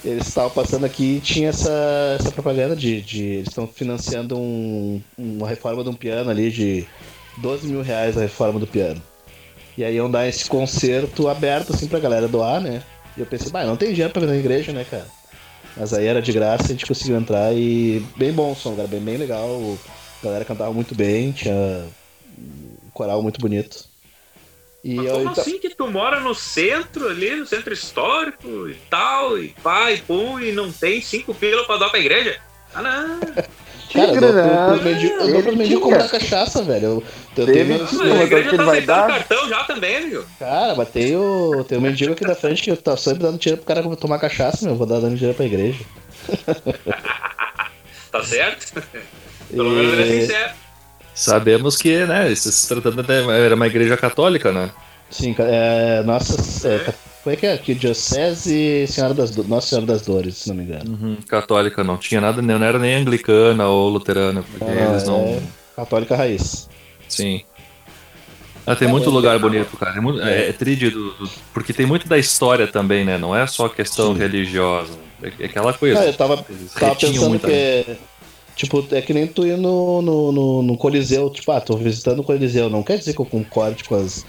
[0.04, 3.22] Eles estavam passando aqui e tinha essa, essa propaganda de, de.
[3.24, 6.86] Eles estão financiando um- uma reforma de um piano ali de
[7.38, 9.00] 12 mil reais a reforma do piano.
[9.78, 12.82] E aí iam dar esse concerto aberto assim pra galera doar, né?
[13.16, 15.06] E eu pensei, bah, não tem dinheiro pra ver na igreja, né, cara?
[15.76, 18.86] Mas aí era de graça, a gente conseguiu entrar e bem bom o som, cara,
[18.86, 19.48] bem, bem legal.
[20.20, 21.54] A galera cantava muito bem, tinha
[22.38, 23.88] um coral muito bonito.
[24.84, 28.68] E Mas eu, como então- assim que tu mora no centro ali, no centro histórico
[28.68, 32.36] e tal, e pá, e pum, e não tem cinco pila pra dar pra igreja?
[32.74, 33.20] Ah, não.
[33.94, 34.66] Cara, eu dou pro- Grana.
[34.72, 36.84] pros mendigos eu dou pros mendigos comprar cachaça, velho.
[36.84, 37.02] Eu,
[37.36, 37.78] eu Teve tenho
[38.08, 39.06] mas a igreja tá vai dar?
[39.06, 40.26] cartão já também, amigo.
[40.38, 43.62] Cara, mas tem o, tem o mendigo aqui da frente que tá sempre dando dinheiro
[43.62, 44.74] pro cara tomar cachaça, meu.
[44.74, 45.78] Eu vou dar dando dinheiro pra igreja.
[48.10, 48.80] Tá certo?
[49.50, 50.52] Pelo menos ele é sincero.
[51.14, 54.70] Sabemos que, né, isso se tratando de, era uma igreja católica, né?
[55.10, 56.68] Sim, é, nossa.
[56.68, 56.78] É,
[57.22, 57.52] como é que é?
[57.52, 60.90] Aqui, Diocese Senhora das Do- Nossa Senhora das Dores, se não me engano.
[60.90, 65.20] Uhum, católica não tinha nada, não era nem anglicana ou luterana, porque Ah, eles não.
[65.20, 65.40] é
[65.76, 66.68] católica raiz.
[67.08, 67.42] Sim.
[68.66, 69.98] Ah, tem muito lugar bonito, cara.
[69.98, 73.18] É, muito, é, é tríade do, do- porque tem muito da história também, né?
[73.18, 74.18] Não é só questão Sim.
[74.18, 74.98] religiosa.
[75.22, 76.00] É, é aquela coisa.
[76.00, 76.44] Ah, eu tava,
[76.78, 77.96] tava pensando que.
[78.56, 81.28] Tipo, é que nem tu ir no, no, no, no Coliseu.
[81.30, 82.70] Tipo, ah, tô visitando o Coliseu.
[82.70, 84.24] Não quer dizer que eu concorde com as.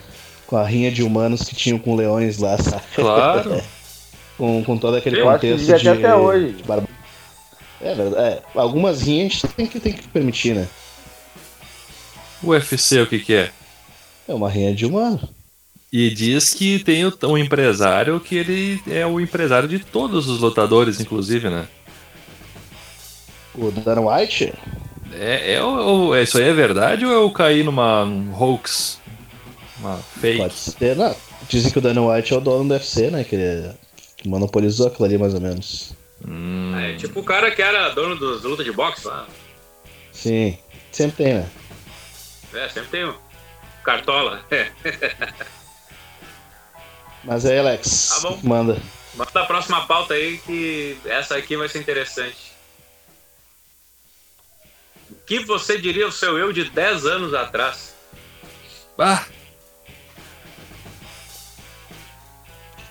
[0.48, 2.84] Com a rinha de humanos que tinham com leões lá, sabe?
[2.96, 3.62] Claro.
[4.38, 6.54] com, com todo aquele Eu acho que contexto de, até hoje.
[6.54, 6.88] de barba-
[7.82, 8.34] É verdade.
[8.36, 10.68] É, algumas rinhas a gente tem que, tem que permitir, né?
[12.44, 13.52] O UFC, o que que é?
[14.28, 15.20] É uma rinha de humano.
[15.92, 20.40] E diz que tem o- um empresário que ele é o empresário de todos os
[20.42, 21.68] lutadores, inclusive, né?
[23.58, 24.54] O Dana White,
[25.14, 29.00] É, é, o- isso aí é verdade ou eu caí numa um hoax?
[29.80, 30.40] Uma fake?
[30.40, 30.96] pode ser.
[30.96, 31.16] Não,
[31.48, 33.24] dizem que o Dana White é o dono do UFC, né?
[33.24, 33.72] Que ele
[34.26, 35.94] monopolizou aquilo ali mais ou menos.
[36.28, 39.26] Hum, É, tipo o cara que era dono dos lutas de boxe lá.
[40.12, 40.58] Sim,
[40.92, 41.46] sempre tem, né?
[42.54, 43.14] É, sempre tem um.
[43.84, 44.42] Cartola.
[44.50, 44.72] É.
[47.24, 48.40] Mas aí, Alex, Tá bom.
[48.44, 48.78] manda.
[49.16, 52.55] Manda a próxima pauta aí que essa aqui vai ser interessante.
[55.26, 57.96] O que você diria ao seu eu de 10 anos atrás?
[58.96, 59.26] Ah,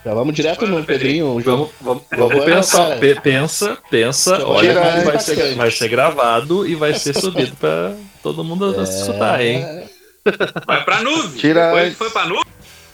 [0.05, 1.41] Já vamos direto no Manda, Pedrinho.
[1.41, 2.99] vamos, vamos, Vamos vamos lá, pensar.
[3.23, 4.45] pensa, pensa.
[4.47, 9.41] Olha, essa vai ser, vai ser gravado e vai ser subido pra todo mundo escutar,
[9.41, 9.63] hein?
[9.63, 9.85] É,
[10.67, 11.39] Vai pra nuvem.
[11.39, 12.45] Tira Depois foi pra nuvem.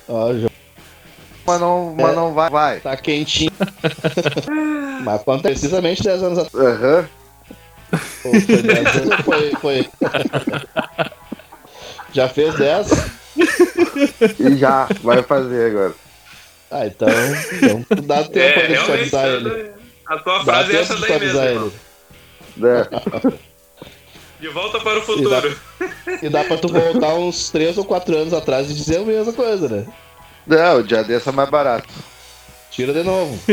[0.07, 0.49] Ó, já
[1.47, 2.51] Mas não, mas não vai.
[2.51, 2.81] vai.
[2.81, 3.51] tá quentinho.
[5.03, 6.67] Mas quanto precisamente 10 anos atrás.
[6.83, 7.09] Aham.
[7.91, 9.89] Pô, Foi 10 anos ou foi, foi.
[12.13, 12.89] Já fez 10?
[14.41, 15.95] E já, vai fazer agora.
[16.71, 17.09] Ah, então,
[17.53, 18.93] então dá tempo É, pra gente realmente.
[19.01, 19.71] avisar ele.
[20.07, 21.41] A tua Dá frase é tempo essa de daí mesmo.
[21.67, 21.73] ele.
[22.57, 22.87] Né?
[24.41, 25.57] De volta para o futuro.
[26.21, 29.33] E dá pra tu voltar uns 3 ou 4 anos atrás e dizer a mesma
[29.33, 29.87] coisa, né?
[30.47, 31.89] Não, o dia desse é mais barato.
[32.73, 33.39] Tira de novo.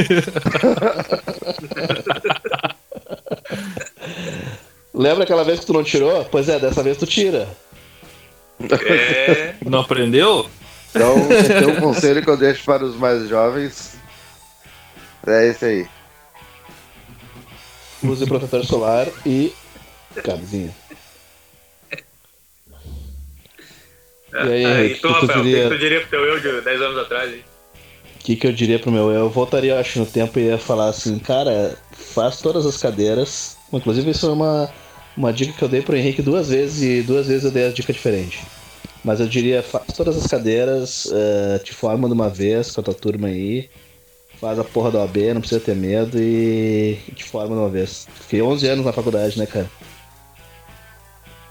[4.97, 6.25] Lembra aquela vez que tu não tirou?
[6.25, 7.47] Pois é, dessa vez tu tira.
[8.59, 9.53] É.
[9.63, 10.49] Não aprendeu?
[10.89, 13.95] Então, tem um conselho que eu deixo para os mais jovens,
[15.27, 15.87] é esse aí.
[18.03, 19.53] Use protetor solar e
[20.23, 20.73] camisinha.
[24.33, 25.69] E aí, Ah, Henrique, e tu, o que tu Rafael, o que diria?
[25.69, 27.33] tu diria pro teu eu de 10 anos atrás?
[27.33, 27.43] hein?
[28.15, 29.21] O que, que eu diria pro meu eu?
[29.21, 33.55] Eu voltaria, acho, no tempo e ia falar assim, cara, faz todas as cadeiras.
[33.71, 34.69] Inclusive, isso é uma,
[35.17, 37.71] uma dica que eu dei pro Henrique duas vezes e duas vezes eu dei a
[37.71, 38.39] dica diferente.
[39.03, 42.83] Mas eu diria, faz todas as cadeiras, eh, te forma de uma vez com a
[42.83, 43.69] tua turma aí,
[44.39, 47.69] faz a porra da OAB, não precisa ter medo e, e te forma de uma
[47.69, 48.07] vez.
[48.21, 49.69] Fiquei 11 anos na faculdade, né, cara?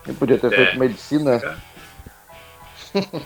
[0.07, 0.57] Eu podia ter É.
[0.57, 1.41] feito medicina.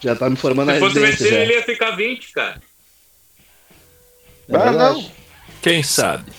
[0.00, 1.40] Já tá me formando Se fosse medicina, já.
[1.40, 2.60] ele ia ficar 20, cara.
[4.48, 5.10] É Ah, não.
[5.62, 6.30] Quem sabe?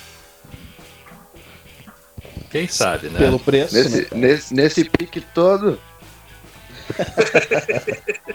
[2.56, 3.20] Quem sabe, né?
[3.20, 3.84] Pelo preço, né?
[3.84, 5.78] Nesse, nesse, nesse pique todo.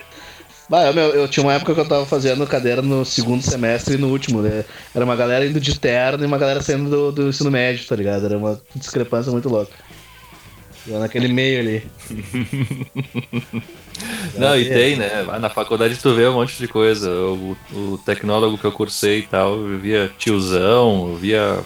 [0.68, 3.94] Bah, eu, meu, eu tinha uma época que eu tava fazendo cadeira no segundo semestre
[3.94, 4.64] e no último, né?
[4.94, 7.96] Era uma galera indo de terno e uma galera saindo do, do ensino médio, tá
[7.96, 8.24] ligado?
[8.24, 9.72] Era uma discrepância muito louca.
[10.86, 11.90] Eu naquele meio ali.
[14.38, 15.24] Não, e tem, né?
[15.40, 17.10] Na faculdade tu vê um monte de coisa.
[17.10, 21.64] O, o tecnólogo que eu cursei e tal, eu via tiozão, eu via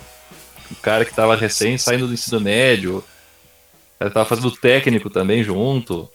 [0.70, 2.98] o cara que tava recém saindo do ensino médio.
[2.98, 6.10] O cara tava fazendo técnico também junto.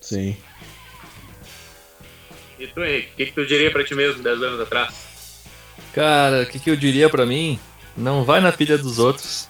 [0.00, 0.36] Sim.
[2.58, 4.94] E tu, Henrique, o que, que tu diria pra ti mesmo 10 anos atrás?
[5.92, 7.58] Cara, o que, que eu diria pra mim?
[7.96, 9.48] Não vai na pilha dos outros.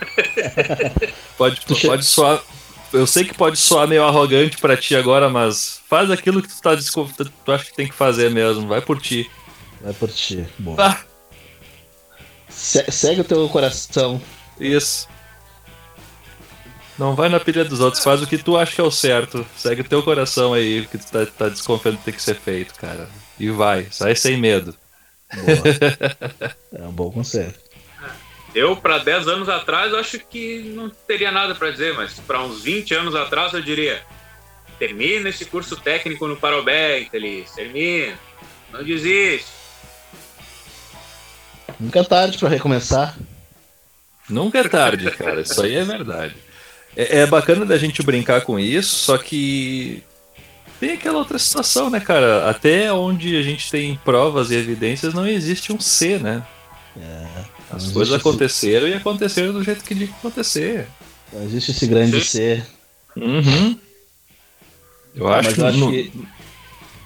[1.38, 2.42] pode, pode soar.
[2.92, 6.60] Eu sei que pode soar meio arrogante pra ti agora, mas faz aquilo que tu,
[6.60, 6.76] tá,
[7.44, 8.66] tu acha que tem que fazer mesmo.
[8.68, 9.30] Vai por ti.
[9.80, 10.44] Vai por ti.
[10.58, 10.76] Bom.
[10.78, 11.00] Ah,
[12.56, 14.20] Se- segue o teu coração.
[14.58, 15.06] isso.
[16.98, 19.46] Não vai na pilha dos outros, faz o que tu acha que é o certo.
[19.54, 22.36] Segue o teu coração aí, o que tu tá, tá desconfiando que tem que ser
[22.36, 23.06] feito, cara.
[23.38, 24.74] E vai, sai sem medo.
[25.34, 26.82] Boa.
[26.82, 27.52] é um bom conselho.
[28.54, 32.42] Eu, pra 10 anos atrás, eu acho que não teria nada pra dizer, mas pra
[32.42, 34.00] uns 20 anos atrás, eu diria:
[34.78, 37.50] termina esse curso técnico no Parobé, Infeliz.
[37.50, 38.14] Termina.
[38.72, 39.46] Não desiste.
[41.78, 43.16] Nunca é tarde pra recomeçar.
[44.28, 45.40] Nunca é tarde, cara.
[45.42, 46.34] Isso aí é verdade.
[46.96, 50.02] É, é bacana da gente brincar com isso, só que
[50.80, 52.48] tem aquela outra situação, né, cara?
[52.48, 56.42] Até onde a gente tem provas e evidências, não existe um C, né?
[57.70, 60.86] As não coisas existe esse- aconteceram e aconteceram do jeito que tinha que acontecer.
[61.32, 62.64] Não existe esse grande ser.
[63.16, 63.78] Uhum.
[65.14, 66.12] Eu Ah, acho que, eu acho no- que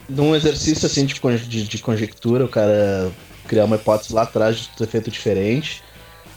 [0.08, 1.14] num exercício assim de,
[1.48, 3.10] de, de conjectura, o cara
[3.51, 5.82] criar uma hipótese lá atrás de ter feito diferente,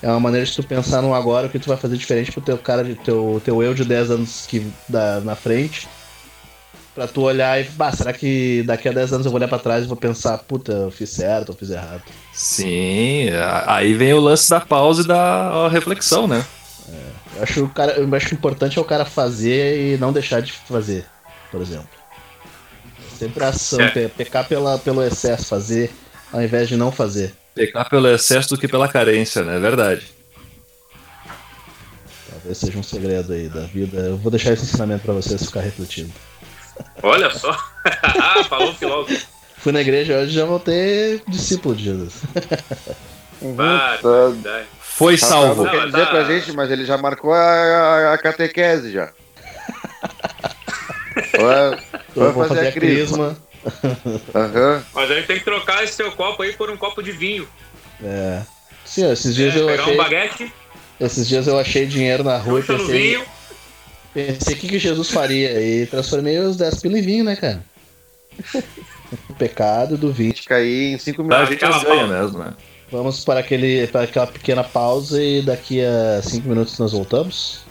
[0.02, 2.42] é uma maneira de tu pensar no agora o que tu vai fazer diferente pro
[2.42, 5.88] teu cara, de- teu, teu eu de 10 anos que, da, na frente.
[6.96, 9.58] Pra tu olhar e, bah, será que daqui a 10 anos eu vou olhar pra
[9.60, 12.04] trás e vou pensar, puta, eu fiz certo, eu fiz errado.
[12.34, 13.30] Sim,
[13.66, 16.44] aí vem o lance da pausa e da reflexão, né?
[17.36, 20.52] Eu acho, o cara, eu acho importante é o cara fazer e não deixar de
[20.52, 21.06] fazer,
[21.52, 21.88] por exemplo.
[23.18, 23.90] Sempre a ação, É.
[23.90, 25.92] pe- pecar pela, pelo excesso, fazer
[26.34, 27.34] ao invés de não fazer.
[27.56, 29.56] Pecar pelo excesso do que pela carência, né?
[29.58, 30.12] É verdade.
[32.30, 33.98] Talvez seja um segredo aí da vida.
[34.00, 36.12] Eu vou deixar esse ensinamento pra vocês ficar refletindo.
[37.04, 37.56] Olha só.
[37.86, 39.28] ah, falou o filósofo.
[39.58, 42.14] Fui na igreja hoje e já vou ter discípulo de Jesus.
[42.34, 44.66] Tá- verdade.
[44.82, 45.64] Foi Rafael salvo.
[45.64, 46.12] não quer dizer tá.
[46.12, 49.12] pra gente, mas ele já marcou a, a- a catequese já.
[51.40, 51.74] Vai,
[52.16, 53.18] Eu vai vou fazer, fazer a a crisma.
[53.30, 53.38] crisma.
[54.36, 54.84] Aham.
[54.94, 57.48] Mas a gente tem que trocar esse teu copo aí por um copo de vinho.
[58.04, 58.42] É.
[58.86, 59.98] Sim, esses dias É, eu pegar um achei.
[59.98, 60.54] baguete,
[61.00, 62.86] Esses dias eu achei dinheiro na rua e pensei.
[63.16, 63.26] vinho.
[64.14, 65.60] Pensei o que, que Jesus faria.
[65.62, 67.64] E transformei os 10 pila em vinho, né, cara?
[69.30, 70.30] o pecado do A vinho.
[70.36, 71.50] gente cair em 5 Tá, a minutos.
[71.50, 72.54] gente Aquela ganha mesmo, né?
[72.92, 77.62] Vamos para, aquele, para aquela pequena pausa e daqui a 5 minutos nós voltamos.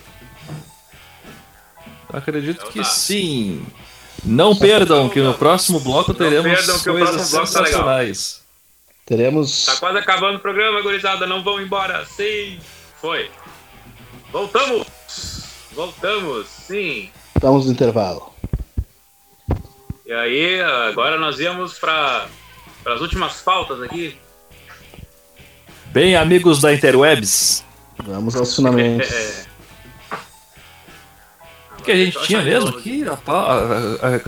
[2.12, 2.84] Acredito Então que tá.
[2.84, 3.64] sim.
[4.24, 7.72] Não perdam que no próximo bloco teremos perdam que o coisas próximo bloco tá legal.
[7.72, 8.42] sensacionais.
[9.04, 9.66] Teremos.
[9.66, 11.26] Tá quase acabando o programa, gurizada.
[11.26, 12.04] Não vão embora.
[12.06, 12.58] Sim.
[13.00, 13.30] Foi.
[14.30, 14.86] Voltamos.
[15.72, 17.10] Voltamos, sim.
[17.34, 18.32] Estamos no intervalo.
[20.06, 22.26] E aí, agora nós íamos para
[22.86, 24.16] as últimas pautas aqui.
[25.86, 27.64] Bem, amigos da Interwebs,
[28.04, 29.08] Vamos aos finalmente.
[31.83, 31.85] É.
[31.85, 33.05] que a gente tinha mesmo aqui,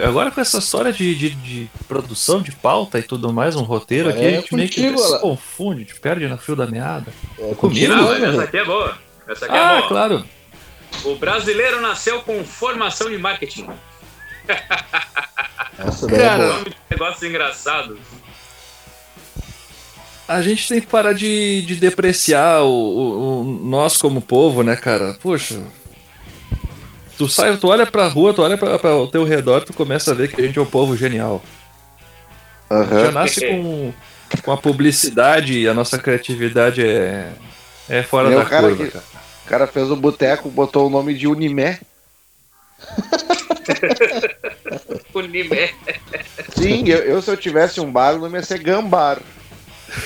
[0.06, 4.08] agora com essa história de, de- de produção de pauta e tudo mais, um roteiro
[4.10, 6.66] aqui, É a gente meio que contigo, se confunde, a gente perde no fio da
[6.66, 7.12] meada.
[7.38, 7.94] É comigo?
[7.94, 8.98] Não, essa aqui é boa.
[9.28, 9.88] Essa aqui é Ah, boa.
[9.88, 10.24] claro.
[11.04, 13.68] O brasileiro nasceu com formação de marketing.
[15.78, 16.52] Essa daí é Cara, boa.
[16.58, 17.98] Nome de negócios engraçados.
[20.26, 24.74] A gente tem que parar de, de depreciar o, o- o nós como povo, né,
[24.76, 25.14] cara?
[25.20, 25.60] Poxa.
[27.16, 30.10] Tu sai, tu olha pra rua, tu olha pra, pra o teu redor, tu começa
[30.10, 31.42] a ver que a gente é um povo genial.
[32.70, 33.10] Já Aham.
[33.12, 33.92] nasce com,
[34.42, 37.30] com a publicidade e a nossa criatividade é,
[37.88, 39.04] é fora Meu da cara curva, que- cara.
[39.44, 41.78] O cara fez o boteco, botou o nome de Unimé.
[45.14, 45.70] Unimé.
[46.56, 49.18] Sim, eu, eu, se eu tivesse um bar, o nome ia ser Gambar.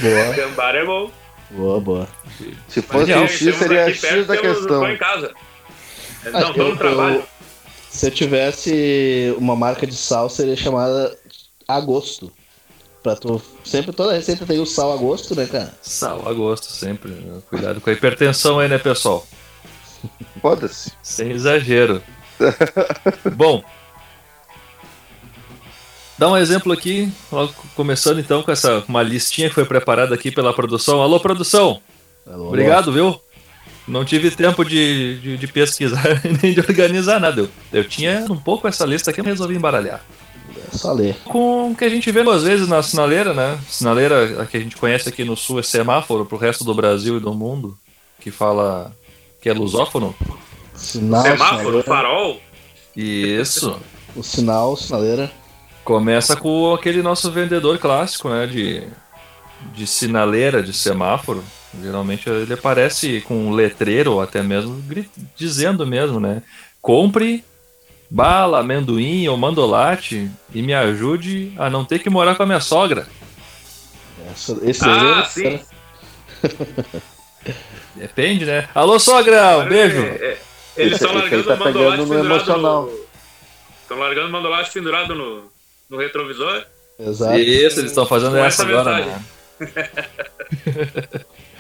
[0.01, 1.11] Boa, Gambar é bom.
[1.51, 2.09] boa, boa.
[2.69, 4.89] Se fosse o X, seria perto, X da questão.
[4.91, 5.33] em casa.
[6.27, 7.17] Ah, não eu- trabalho.
[7.17, 7.27] eu-
[7.91, 11.17] Se eu tivesse uma marca de sal, seria chamada
[11.67, 12.31] Agosto.
[13.03, 13.41] Pra tu.
[13.65, 15.73] Sempre toda receita tem o sal a gosto, né, cara?
[15.81, 17.13] Sal a gosto sempre.
[17.13, 17.41] né?
[17.49, 19.27] Cuidado com a hipertensão aí, né, pessoal?
[20.43, 20.93] Foda-se.
[21.03, 22.03] Sem exagero.
[23.35, 23.63] Bom.
[26.19, 30.31] Dá um exemplo aqui, logo começando então com essa uma listinha que foi preparada aqui
[30.33, 31.01] pela produção.
[31.01, 31.81] Alô, produção!
[32.27, 33.21] Alô, Obrigado, viu?
[33.89, 37.41] Não tive tempo de, de, de pesquisar nem de organizar nada.
[37.41, 40.05] Eu, eu tinha um pouco essa lista aqui, mas resolvi embaralhar.
[40.73, 41.17] Só ler.
[41.25, 43.59] Com o que a gente vê às vezes na sinaleira, né?
[43.69, 47.17] Sinaleira a que a gente conhece aqui no sul é semáforo pro resto do Brasil
[47.17, 47.77] e do mundo,
[48.21, 48.93] que fala
[49.41, 50.15] que é lusófono.
[50.75, 51.83] Sinal, Semáforo, sinaleira.
[51.85, 52.41] farol.
[52.95, 53.79] Isso.
[54.15, 55.31] O sinal, sinaleira.
[55.85, 58.47] Começa com aquele nosso vendedor clássico, né?
[58.47, 58.87] De,
[59.75, 61.45] de sinaleira, de semáforo.
[61.83, 64.83] Geralmente ele aparece com um letreiro ou até mesmo
[65.37, 66.43] dizendo mesmo, né?
[66.81, 67.45] Compre
[68.11, 72.61] bala, amendoim ou mandolate e me ajude a não ter que morar com a minha
[72.61, 73.07] sogra.
[74.33, 75.61] Essa- Esse Ah, aí, sim.
[77.95, 78.69] Depende, né?
[78.75, 79.59] Alô, sogra!
[79.59, 79.99] Um beijo!
[80.01, 80.39] É, é,
[80.77, 82.83] Eles estão largando tá o mandolate pegando no pendurado emocional.
[82.87, 82.99] no...
[83.83, 85.51] Estão largando o mandolate pendurado no,
[85.91, 86.65] no retrovisor.
[86.99, 87.39] Exato.
[87.39, 89.13] Isso, eles estão fazendo Com essa essa agora, mensagem.
[89.19, 89.25] né?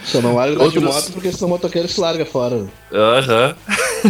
[0.04, 2.66] Só não larga de Outros- moto porque senão o motoqueiro se larga fora.
[2.92, 3.56] Aham.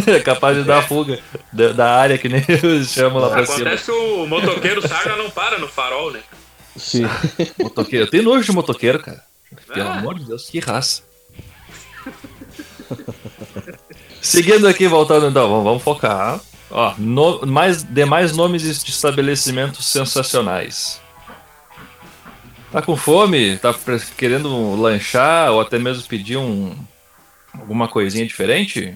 [0.07, 1.19] É capaz de dar fuga
[1.51, 3.57] da, da área que nem eles chamam lá pra cima.
[3.69, 6.21] Acontece que o motoqueiro sarna não para no farol, né?
[6.77, 7.03] Sim.
[7.59, 8.05] Motoqueiro.
[8.05, 9.21] Eu tenho nojo de motoqueiro, cara.
[9.73, 9.93] Pelo Ah.
[9.97, 11.01] amor de Deus, que raça.
[14.21, 16.39] Seguindo aqui, voltando então, vamos, vamos focar.
[16.71, 21.01] Ó, no- mais, demais nomes de estabelecimentos sensacionais.
[22.71, 23.57] Tá com fome?
[23.57, 23.73] Tá
[24.15, 26.75] querendo lanchar ou até mesmo pedir um,
[27.53, 28.95] alguma coisinha diferente?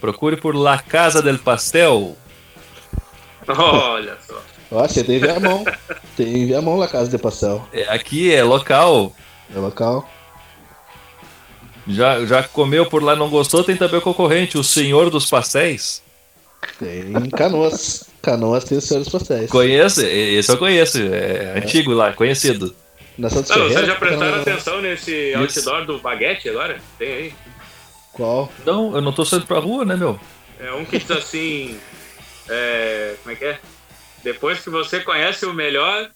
[0.00, 2.16] Procure por La Casa del Pastel.
[3.48, 4.40] Olha só.
[4.70, 5.64] Ó, você tem Viamão.
[6.16, 7.66] tem Viamão na casa de pastel.
[7.72, 9.12] É, aqui é local.
[9.54, 10.08] É local.
[11.88, 13.64] Já, já comeu por lá e não gostou?
[13.64, 16.02] Tem também o concorrente, o Senhor dos Pastéis.
[16.78, 18.09] Tem Canoas.
[18.22, 19.50] Canoas tem os senhores pastéis.
[19.50, 22.74] Conheço, esse eu conheço, é antigo lá, conhecido.
[23.16, 24.48] Na Santos Ah, vocês Ferreira, já prestaram Canoas.
[24.48, 26.80] atenção nesse outdoor do baguete agora?
[26.98, 27.34] Tem aí.
[28.12, 28.52] Qual?
[28.66, 30.18] Não, eu não tô saindo pra rua, né, meu?
[30.58, 31.78] É um que diz assim.
[32.48, 33.58] é, como é que é?
[34.22, 36.10] Depois que você conhece o melhor,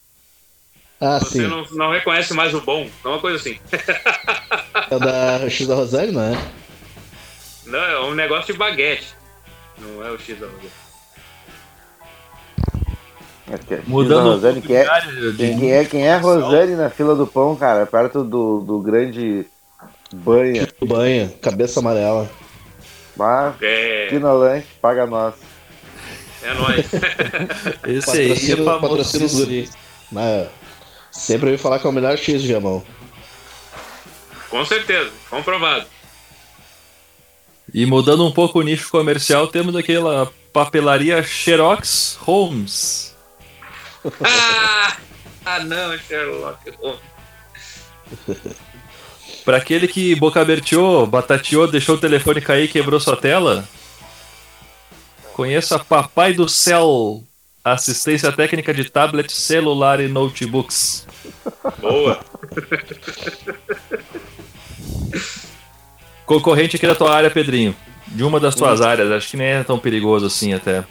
[1.01, 1.47] Ah, você sim.
[1.47, 2.87] não, não reconhece mais o bom.
[3.03, 3.59] É uma coisa assim.
[4.91, 6.37] É o da X da Rosane, não é?
[7.65, 9.07] Não, é um negócio de baguete.
[9.79, 10.69] Não é o X da Rosane.
[13.47, 14.85] É Mudando Rosane, quem é,
[15.31, 17.85] de- quem, é, quem é Rosane na fila do pão, cara?
[17.85, 19.45] Perto do, do grande
[20.11, 20.67] banha.
[20.83, 22.29] Banha, cabeça amarela.
[23.15, 24.07] Mas, É,
[24.81, 25.35] paga nós.
[26.43, 26.85] é nóis.
[27.87, 29.45] Esse aí é os famosíssimo.
[29.45, 29.69] guri.
[30.11, 30.47] Mas,
[31.11, 32.83] sempre ouvi falar que é o melhor X de Viamão.
[34.49, 35.85] Com certeza, comprovado.
[37.73, 43.14] E mudando um pouco o nicho comercial, temos aquela papelaria Xerox Holmes.
[44.23, 44.97] Ah,
[45.45, 46.99] ah não, Sherlock Holmes.
[49.43, 53.63] Pra aquele que bocaberteou, batateou, deixou o telefone cair e quebrou sua tela,
[55.33, 57.23] conheça Papai do Céu,
[57.63, 61.05] assistência técnica de tablet, celular e notebooks.
[61.79, 62.19] Boa.
[66.25, 67.75] Concorrente aqui da tua área, Pedrinho.
[68.07, 70.83] De uma das tuas áreas, acho que nem é tão perigoso assim até.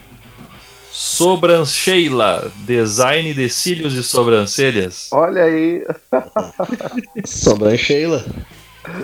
[0.97, 5.09] Sobrancheila, design de cílios e sobrancelhas.
[5.11, 5.85] Olha aí,
[7.27, 8.25] Sobrancheila.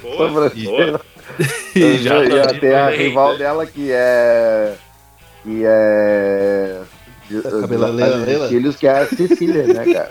[0.01, 0.28] Boa.
[0.28, 1.01] sobrancelha.
[1.74, 3.38] E já e tá- a- tem a Bem, rival né?
[3.38, 4.74] dela que é.
[5.43, 6.80] Que é.
[7.28, 10.11] De, cabeleleira filhos que é a Cecília, né, cara?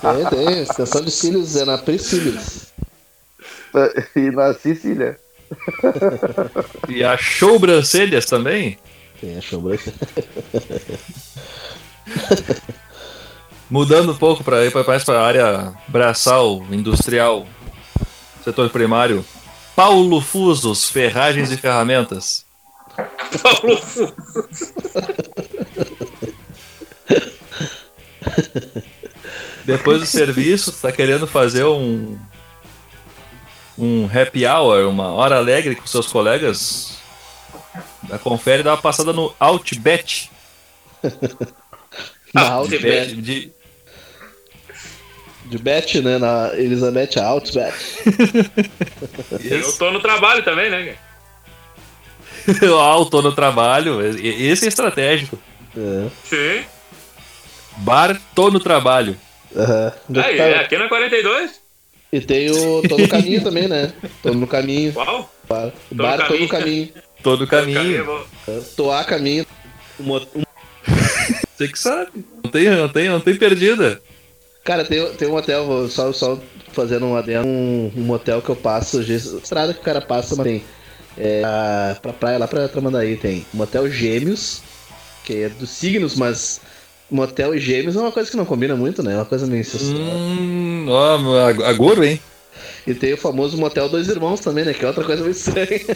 [0.00, 0.62] Tem, tem.
[0.62, 2.72] Extensão de cílios é na Priscílios.
[4.16, 5.16] E na Cecília.
[6.88, 8.78] E a sobrancelhas também?
[9.20, 9.94] Tem a sobrancelha.
[13.70, 17.46] Mudando um pouco para ir mais para a área braçal, industrial,
[18.44, 19.24] setor primário.
[19.74, 22.44] Paulo Fusos, ferragens e ferramentas.
[23.42, 24.14] Paulo Fu-
[29.64, 32.18] Depois do serviço, tá querendo fazer um
[33.78, 36.95] um happy hour, uma hora alegre com seus colegas?
[38.22, 40.30] Confere e dá uma passada no Outbet.
[42.34, 42.82] Na Ah, Outbet.
[42.82, 43.52] Bet de,
[45.46, 46.18] De Bet, né?
[46.18, 47.74] Na Elizabeth Outbet.
[49.44, 50.96] Eu tô no trabalho também, né?
[52.46, 52.70] cara?
[52.78, 55.38] Alto no trabalho, esse é estratégico.
[55.76, 56.08] É.
[56.24, 56.64] Sim.
[57.78, 59.16] Bar, tô no trabalho.
[59.52, 60.44] Que Aí, tá?
[60.44, 61.60] é aqui na 42?
[62.12, 63.92] E tem o Tô no Caminho também, né?
[64.22, 64.92] Tô no Caminho.
[64.92, 65.32] Qual?
[65.48, 66.90] Bar, no bar Tô no Caminho.
[67.22, 68.04] Tô no caminho.
[68.76, 69.46] Tô a caminho.
[71.56, 72.10] Você que sabe.
[72.44, 74.00] Não tem, não tem, não tem perdida.
[74.62, 76.38] Cara, tem, tem um hotel, só, só
[76.72, 80.46] fazendo um adendo, um, um motel que eu passo, estrada que o cara passa, mas
[80.46, 80.64] tem.
[81.18, 84.60] É, a- pra praia lá pra Tramandaí tem motel Gêmeos,
[85.24, 86.60] que é dos signos, mas
[87.10, 89.14] motel e gêmeos é uma coisa que não combina muito, né?
[89.14, 89.64] É uma coisa meio.
[89.82, 92.20] Hum, ó, ag- agouro, hein?
[92.86, 94.72] E tem o famoso Motel Dois Irmãos também, né?
[94.72, 95.66] Que é outra coisa muito estranha.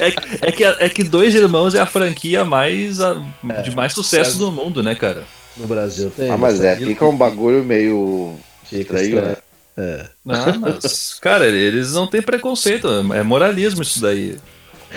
[0.00, 3.22] É, que- é, que, é que Dois Irmãos é a franquia mais a-
[3.64, 5.24] de mais sucesso do mundo, né, cara?
[5.56, 6.30] No Brasil tem.
[6.30, 9.36] Ah, mas é, fica um bagulho meio Fica estranho, né?
[9.36, 9.36] estranho.
[9.76, 10.06] É.
[10.24, 14.36] Não, mas, cara, eles não têm preconceito, é moralismo isso daí.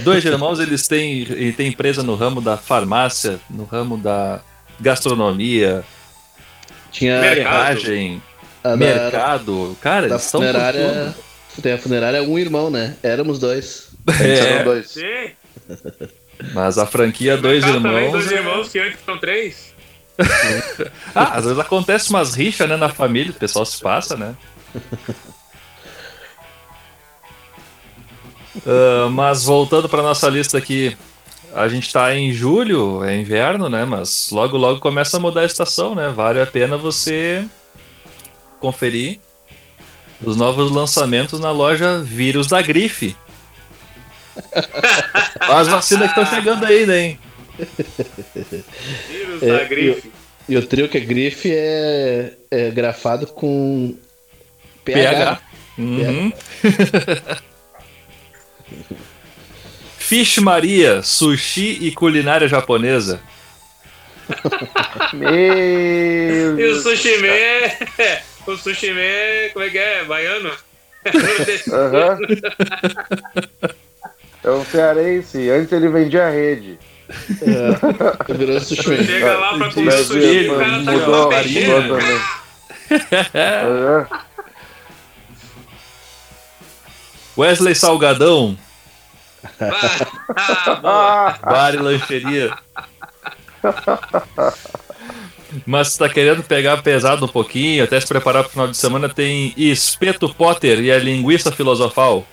[0.02, 4.42] Dois irmãos, eles têm, ele tem empresa no ramo da farmácia, no ramo da
[4.80, 5.84] gastronomia,
[6.92, 7.80] Tinha Mercado.
[8.66, 9.78] A da, mercado.
[9.82, 11.16] Cara, da eles estão por funerária.
[11.62, 12.96] Tem a funerária um irmão, né?
[13.04, 13.90] Éramos dois.
[14.06, 14.18] tudo.
[14.18, 14.90] São É, dois.
[14.92, 15.32] Sim.
[16.54, 18.12] mas a franquia Dois também, Irmãos.
[18.12, 19.74] dois irmãos que antes são três.
[21.14, 24.36] Ah, às vezes acontece umas rixas, né, na família, o pessoal se passa, né?
[28.66, 30.96] Ah, mas voltando para nossa lista aqui,
[31.54, 33.86] a gente tá em julho, é inverno, né?
[33.86, 36.10] Mas logo logo começa a mudar a estação, né?
[36.10, 37.46] Vale a pena você
[38.60, 39.20] conferir
[40.24, 43.16] os novos lançamentos na loja Vírus da Grife.
[45.40, 47.20] As vacinas que estão chegando ainda, hein?
[49.10, 50.12] Vírus É, da grife.
[50.48, 53.98] E o trio que é grife é, é grafado com
[54.84, 55.10] PH.
[55.10, 55.42] PH.
[55.78, 56.32] Uhum.
[59.98, 63.20] Fish Maria, sushi e culinária japonesa.
[65.14, 67.72] Meu E o sushi man,
[68.54, 70.04] o sushi man, como é que é?
[70.06, 70.52] Baiano?
[71.72, 72.18] Aham.
[74.44, 75.50] É um cearense.
[75.50, 76.78] Antes ele vendia rede.
[77.42, 79.04] É, virou sushi.
[79.06, 81.42] Chega lá pra comer Mas, sushi, o cara tá com mudou, uma
[81.88, 82.22] também.
[83.64, 84.08] Aham.
[87.38, 88.58] Wesley Salgadão,
[89.60, 90.08] Ah.
[90.84, 92.58] Ah, bar e lancheria.
[95.66, 99.08] Mas se tá querendo pegar pesado um pouquinho, até se preparar pro final de semana,
[99.10, 102.26] tem Espeto Potter e a linguiça filosofal.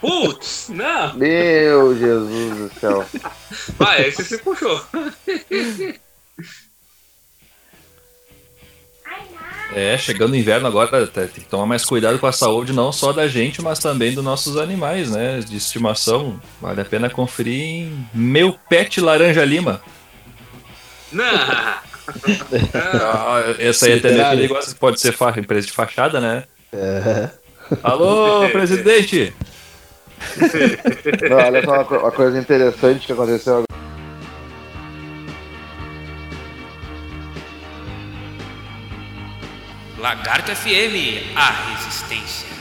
[0.00, 1.14] Putz, não.
[1.14, 3.06] meu Jesus do céu.
[3.78, 4.84] Vai, esse se puxou.
[9.74, 12.92] É, chegando o inverno agora, tá- tem que tomar mais cuidado com a saúde, não
[12.92, 15.40] só da gente, mas também dos nossos animais, né?
[15.40, 16.40] De estimação.
[16.60, 19.80] Vale a pena conferir em Meu Pet Laranja Lima.
[21.10, 21.74] Não.
[22.74, 26.44] Ah, essa aí é até perigosa, pode ser fa- empresa de fachada, né?
[26.72, 27.30] É.
[27.82, 29.32] Alô, presidente!
[31.30, 33.64] Não, olha só uma, uma coisa interessante que aconteceu agora.
[39.98, 42.53] Lagarto FM, a resistência.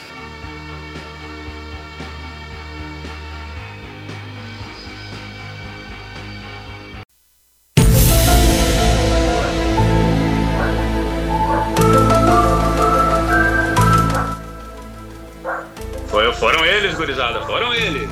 [16.07, 18.09] Foi, foram eles, gurizada, foram eles.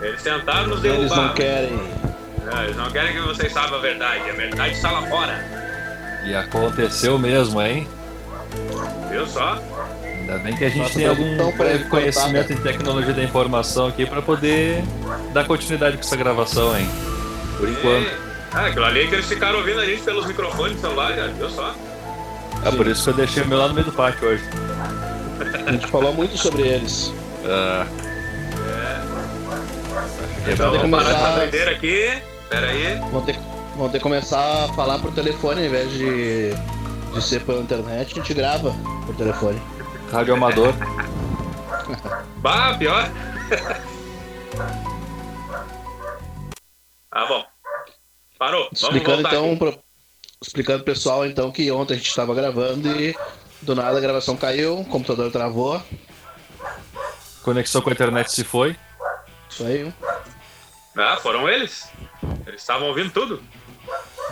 [0.00, 1.00] Eles tentaram nos derrubar.
[1.02, 1.80] Eles não querem.
[2.44, 4.30] Não, eles não querem que vocês saibam a verdade.
[4.30, 5.44] A verdade está lá fora.
[6.24, 7.86] E aconteceu mesmo, hein?
[9.10, 9.58] Viu só?
[10.02, 13.86] Ainda bem que a gente Nossa, tem algum tão breve conhecimento em tecnologia da informação
[13.88, 14.82] aqui pra poder
[15.32, 16.88] dar continuidade com essa gravação, hein?
[17.58, 18.06] Por enquanto.
[18.06, 21.12] E- Ah, aquilo ali é que eles ficaram ouvindo a gente pelos microfones do celular.
[21.12, 21.74] Viu só?
[22.64, 24.44] É por isso que eu deixei o meu lá no meio do pátio hoje.
[25.66, 27.12] A gente falou muito sobre eles.
[27.44, 27.86] Ah.
[30.46, 30.52] É.
[30.52, 32.22] Então, ter que vamos parar começar- essa doideira aqui.
[32.48, 32.98] Pera aí.
[33.10, 33.38] Vão ter,
[33.76, 36.50] vão ter que começar a falar por telefone ao invés de,
[37.14, 38.12] de ser pela internet.
[38.12, 38.74] A gente grava
[39.06, 39.60] por telefone.
[40.12, 40.72] Rádio Amador.
[42.38, 43.10] Bah, pior.
[47.10, 47.44] ah, bom.
[48.38, 48.68] Parou.
[48.72, 49.56] Explicando então, aqui.
[49.56, 49.78] pro,
[50.40, 53.14] explicando pro pessoal então que ontem a gente estava gravando e
[53.62, 55.82] do nada a gravação caiu, o computador travou.
[57.42, 58.76] Conexão com a internet se foi.
[59.50, 59.92] Isso aí.
[60.96, 61.88] Ah, foram eles.
[62.46, 63.42] Eles estavam ouvindo tudo.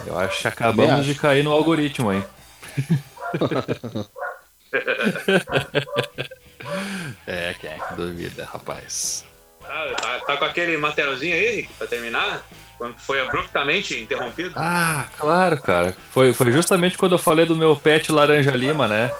[0.06, 1.04] Eu acho que acabamos acho.
[1.04, 2.24] de cair no algoritmo, hein?
[7.26, 9.24] é, quem é que duvida, rapaz?
[9.64, 12.46] Ah, tá, tá com aquele materialzinho aí, Rick, pra terminar?
[12.78, 14.52] Quando foi abruptamente interrompido?
[14.54, 15.96] Ah, claro, cara.
[16.10, 19.10] Foi, foi justamente quando eu falei do meu pet Laranja Lima, né?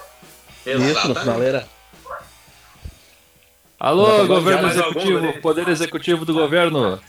[0.65, 1.19] Isso, no Exatamente.
[1.21, 1.67] finaleira.
[3.79, 6.99] Alô, governo executivo, poder executivo do governo.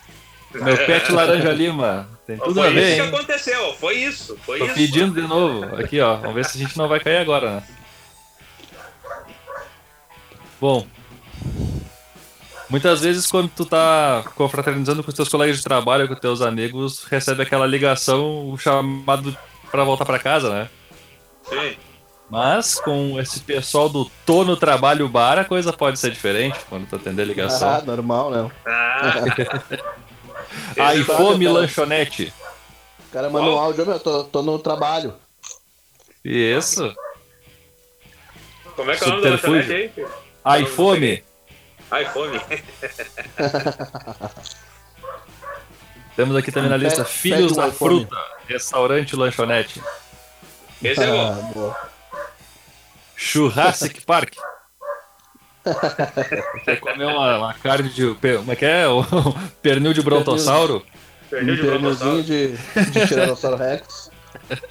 [0.54, 2.08] Meu pet Laranja Lima.
[2.26, 3.08] Tem tudo a Foi ver, isso que hein?
[3.14, 4.74] aconteceu, foi isso, foi Tô isso.
[4.74, 5.76] pedindo de novo.
[5.76, 6.16] Aqui, ó.
[6.16, 7.62] Vamos ver se a gente não vai cair agora, né?
[10.60, 10.86] Bom.
[12.70, 16.42] Muitas vezes quando tu tá confraternizando com os teus colegas de trabalho, com os teus
[16.42, 19.36] amigos, recebe aquela ligação, o chamado
[19.70, 20.68] pra voltar pra casa, né?
[21.48, 21.76] Sim.
[22.30, 26.86] Mas com esse pessoal do Tô no Trabalho Bar, a coisa pode ser diferente quando
[26.86, 27.84] tu atender a Ah, ligação.
[27.86, 28.50] normal, né?
[28.66, 29.14] Ah,
[30.78, 31.58] Aí, fome cara.
[31.60, 32.32] lanchonete.
[33.08, 35.14] O cara manda um áudio, meu, tô, tô no trabalho.
[36.22, 36.94] Isso.
[38.76, 39.90] como é que é o nome da lanchonete aí?
[40.44, 41.24] Aí, fome.
[41.92, 42.40] iPhone.
[46.16, 48.04] Temos aqui também na lista Pede- Filhos da iPhone.
[48.06, 48.16] Fruta,
[48.48, 49.80] restaurante lanchonete.
[50.82, 51.06] Esse é
[51.54, 51.74] bom.
[53.56, 53.72] Ah,
[54.06, 54.32] Park.
[56.64, 58.14] Quer comer uma, uma carne de.
[58.14, 58.88] Como é que é?
[58.88, 59.04] O
[59.62, 60.84] pernil de brontossauro?
[61.28, 62.22] Pernil de brontossauro.
[62.22, 64.10] de, de Tiranossauro Rex.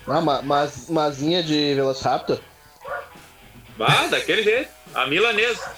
[0.07, 2.39] Ah, ma, mas, masinha de Velociraptor.
[3.80, 4.70] Ah, daquele jeito.
[4.95, 5.72] A milanesa.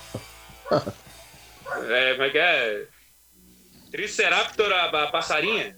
[1.89, 2.85] É, como é que é?
[3.91, 5.75] Triceraptor, a, a passarinha.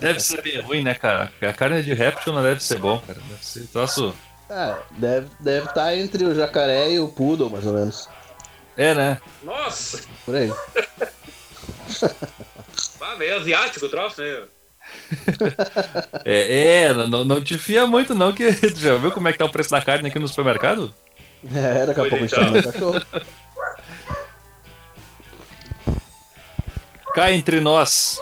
[0.00, 1.32] Deve ser bem ruim, né, cara?
[1.42, 3.20] A carne de réptil não deve ser bom, cara.
[3.28, 4.14] Deve ser troço.
[4.48, 8.08] É, deve estar deve tá entre o jacaré e o poodle, mais ou menos.
[8.76, 9.20] É, né?
[9.42, 10.00] Nossa!
[10.24, 10.52] Por aí.
[13.14, 14.42] Ah, meio asiático o troço, né?
[16.24, 19.38] É, é não, não te fia muito, não, que tu já viu como é que
[19.38, 20.92] tá o preço da carne aqui no supermercado?
[21.54, 22.44] É, daqui a Pois pouco a gente então.
[22.44, 23.26] tá no cachorro.
[27.14, 28.20] Cá entre nós.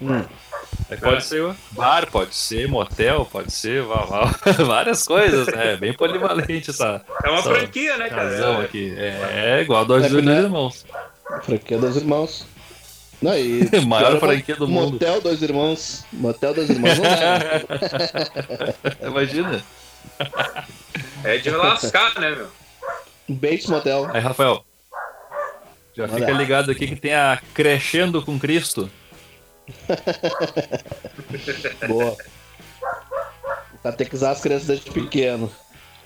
[0.00, 0.24] Hum.
[0.90, 5.72] É, Pode ser bar, pode ser motel, pode ser vá- vá- várias coisas, né?
[5.72, 8.60] É bem polivalente essa É uma essa franquia, né, cara?
[8.60, 8.94] aqui.
[8.98, 10.40] É, é igual a dois É dos né?
[10.40, 10.84] irmãos.
[11.42, 12.46] Franquia dos irmãos.
[13.22, 14.92] Não, e Maior pior é franquia do mundo.
[14.92, 16.04] Motel dois irmãos.
[16.12, 18.74] Motel dois irmãos não dá.
[19.08, 19.62] Imagina.
[21.24, 22.48] É de lascar, né, meu?
[23.28, 24.10] Bates Motel.
[24.12, 24.64] Aí, Rafael.
[25.94, 26.12] Já Olha.
[26.14, 28.90] fica ligado aqui que tem a Crescendo com Cristo.
[31.86, 32.16] Boa.
[33.82, 35.50] Catequizar as crianças desde pequeno.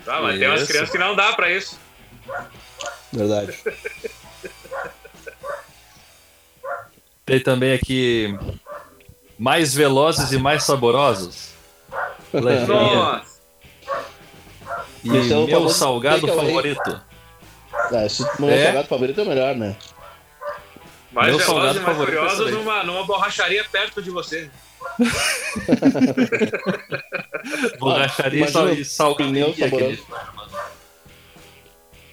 [0.07, 0.71] Ah, mas tem umas Isso.
[0.71, 1.79] crianças que não dá pra isso.
[3.13, 3.57] Verdade.
[7.25, 8.37] Tem também aqui
[9.39, 11.51] mais velozes e mais saborosos.
[12.33, 12.95] Lancheirinha.
[12.95, 13.39] Nossa!
[15.05, 17.01] E Esse é o meu salgado favorito.
[17.93, 18.65] Ah, se meu É?
[18.65, 19.77] salgado favorito é melhor, né?
[21.13, 22.65] Mais Meu velozes salgado e mais favorito é esse furiosos daí.
[22.65, 24.51] numa, numa borracharia perto de você.
[27.79, 29.53] Borracharia e sal- Imagina e salgadinho.
[29.55, 30.03] pneu aquele-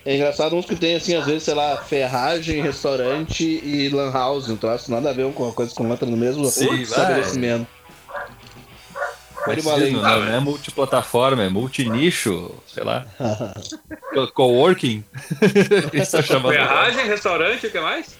[0.05, 4.47] É engraçado uns que tem, assim, às vezes, sei lá, ferragem, restaurante e lan house.
[4.49, 7.68] Um troço nada a ver com uma coisa com outra no mesmo Sim, estabelecimento.
[9.91, 13.06] Não, não é multiplataforma, é multinicho, sei lá.
[14.14, 15.04] Co- Coworking.
[15.86, 16.54] O que você tá chamando?
[16.54, 18.18] Ferragem, restaurante, o que mais?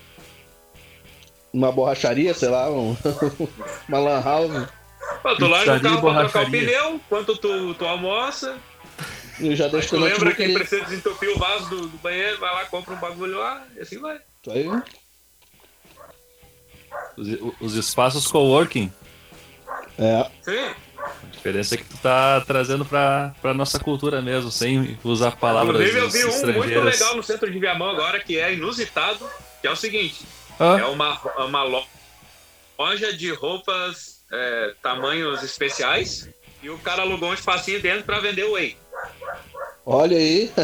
[1.54, 2.96] Uma borracharia, sei lá, um-
[3.90, 4.68] uma lan house.
[5.24, 8.58] Pô, tu larga o carro pra trocar o pneu, enquanto tu, tu almoça.
[9.40, 10.54] E já Aí deixa tu lembra que ali.
[10.54, 14.00] precisa desentupir o vaso do, do banheiro, vai lá, compra um bagulho lá, e assim
[14.00, 14.16] vai.
[14.16, 14.68] Isso aí.
[17.18, 17.28] Os,
[17.62, 18.92] os espaços coworking.
[19.98, 20.30] É.
[20.42, 20.74] Sim.
[21.24, 25.76] A diferença é que tu tá trazendo pra, pra nossa cultura mesmo, sem usar palavras
[25.76, 29.30] Inclusive eu vi um muito legal no centro de Viamão agora, que é inusitado,
[29.62, 30.26] que é o seguinte.
[30.60, 31.86] Ah, É uma, uma lo-
[32.80, 36.30] loja de roupas é, tamanhos especiais
[36.64, 38.78] e o cara alugou um espacinho dentro pra vender whey.
[39.86, 40.52] Olha aí.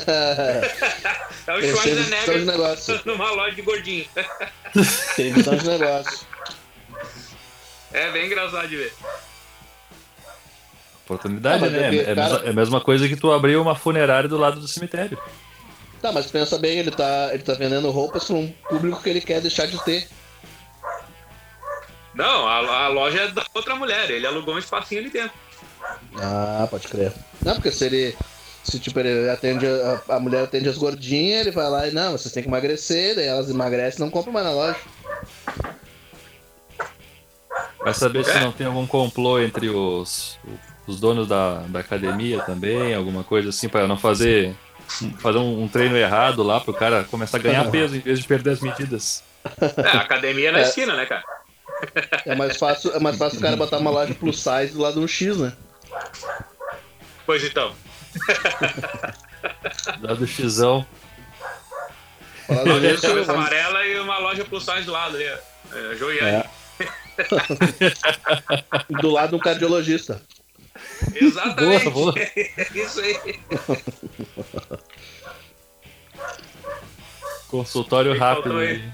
[1.47, 3.01] É o Schwarzenegger negócio.
[3.05, 4.05] numa loja de gordinho.
[5.15, 6.19] Tem visão de negócio.
[7.91, 8.93] É bem engraçado de ver.
[11.15, 11.95] Oportunidade, Ah, né?
[11.95, 14.37] é É, a cara- mesma, é a mesma coisa que tu abrir uma funerária do
[14.37, 15.17] lado do cemitério.
[16.01, 19.21] Tá, mas pensa bem, ele tá, ele tá vendendo roupas pra um público que ele
[19.21, 20.07] quer deixar de ter.
[22.15, 25.31] Não, a, a loja é da outra mulher, ele alugou um espacinho ali dentro.
[26.17, 27.11] Ah, pode crer.
[27.43, 28.15] Não, porque se ele.
[28.63, 29.65] Se tipo, ele atende.
[29.65, 33.15] A, a mulher atende as gordinhas, ele vai lá e não, vocês têm que emagrecer,
[33.15, 34.77] daí elas emagrecem e não compram mais na loja.
[37.79, 38.39] Vai saber se É.
[38.41, 40.37] não tem algum complô entre os,
[40.91, 44.55] os donos da, da academia também, alguma coisa assim, pra não fazer,
[45.19, 48.27] fazer um, um treino errado lá pro cara começar a ganhar peso em vez de
[48.27, 49.23] perder as medidas.
[49.77, 50.63] É, a academia é na É.
[50.63, 51.23] esquina, né, cara?
[52.25, 54.93] É mais fácil, é mais fácil o cara botar uma loja plus size do lado
[54.95, 55.53] de um X, né?
[57.25, 57.73] Pois então.
[60.01, 60.85] Lá do Xão.
[62.45, 65.25] Falar Loja de cabeça amarela e uma loja plus size do lado ali.
[65.29, 65.37] ó.
[65.75, 66.29] É, Joiane.
[66.29, 66.49] É.
[69.01, 70.21] do lado um cardiologista.
[71.15, 71.89] Exatamente.
[71.89, 72.15] Boa, boa.
[72.75, 73.39] Isso aí.
[77.47, 78.57] Consultório rápido.
[78.57, 78.91] aí?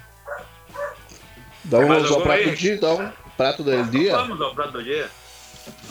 [1.63, 2.49] Dá um, algum prato aí?
[2.49, 4.17] do dia, dá um prato do dia.
[4.17, 5.09] Vamos ao prato do dia.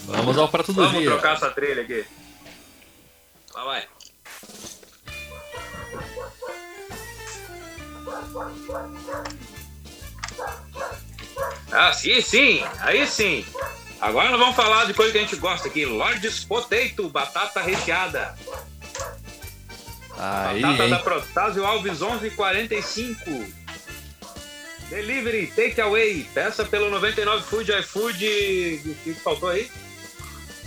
[0.07, 1.11] Vamos ao prato do Vamos dia.
[1.11, 2.05] trocar essa trilha aqui.
[3.55, 3.85] Lá vai.
[11.73, 12.65] Ah, sim, sim.
[12.81, 13.45] Aí sim.
[14.01, 15.87] Agora nós vamos falar de coisa que a gente gosta aqui.
[15.87, 18.35] Lords Potato, batata recheada.
[20.19, 20.91] Aí, batata hein?
[20.91, 23.67] da Protásio Alves 1145.
[24.89, 26.29] Delivery, take away.
[26.33, 28.81] Peça pelo 99 Food, iFood.
[28.85, 29.69] O que faltou aí?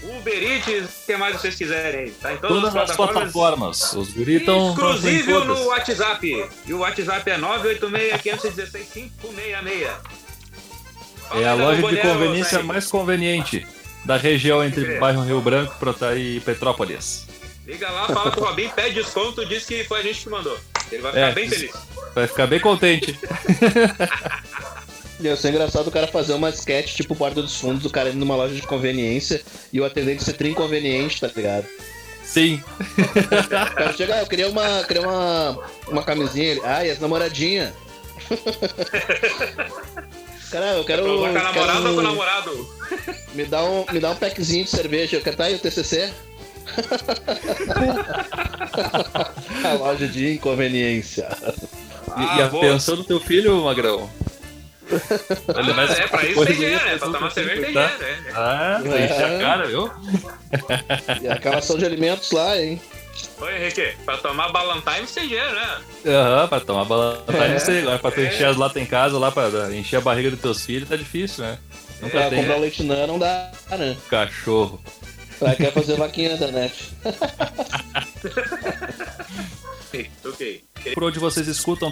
[0.01, 2.11] Uber Eats, o que mais vocês quiserem aí.
[2.11, 3.93] Tá em todas, Todas as plataformas.
[3.93, 6.49] Os guris estão Exclusivo no WhatsApp.
[6.65, 10.18] E o WhatsApp é 986-516-566.
[11.36, 13.65] É a loja de conveniência mais conveniente
[14.05, 14.99] da região entre crer.
[14.99, 15.73] bairro Rio Branco
[16.17, 17.27] e Petrópolis.
[17.65, 20.57] Liga lá, fala com o Robin, pede desconto, diz que foi a gente que mandou.
[20.91, 21.71] Ele vai ficar É, bem feliz.
[22.15, 23.19] Vai ficar bem contente.
[25.19, 28.17] Ia ser engraçado o cara fazer uma sketch tipo Porta dos Fundos, o cara indo
[28.17, 31.65] numa loja de conveniência e o atendente ser inconveniente, tá ligado?
[32.23, 32.63] Sim.
[32.97, 36.45] O cara chega, ah, eu queria uma, queria uma, uma camisinha.
[36.51, 37.73] Ele, ah, e as namoradinhas?
[40.49, 41.05] cara, eu quero.
[41.19, 42.69] Usar com a namorada quero ou com o namorado?
[43.33, 45.17] me, dá um, me dá um packzinho de cerveja.
[45.17, 46.11] Eu quero tá aí o TCC?
[49.63, 51.27] a loja de inconveniência.
[52.07, 52.61] E, Ah, e a boa.
[52.63, 54.09] pensão do teu filho, Magrão?
[54.91, 56.97] Ele vai- é, pra isso tem dinheiro, né?
[56.97, 57.85] Pra tomar cerveja tem tá?
[57.87, 58.31] dinheiro, né?
[58.35, 59.91] Ah, pra encher a cara, viu?
[61.21, 62.81] E a calação de alimentos lá, hein?
[63.41, 65.78] Oi, Henrique, pra tomar Ballantines tem dinheiro, né?
[66.07, 67.24] Aham, pra tomar bala.
[67.26, 67.80] Tá É.
[67.82, 68.28] agora pra tu É.
[68.28, 71.43] encher as latas em casa, lá pra encher a barriga dos teus filhos, tá difícil,
[71.43, 71.57] né?
[72.01, 73.97] Nunca Pra tem comprar um leite não, não dá, né?
[74.10, 74.82] cachorro.
[75.38, 76.89] Pra quer fazer vaquinha na internet.
[80.26, 80.64] ok.
[80.93, 81.91] Por onde vocês escutam,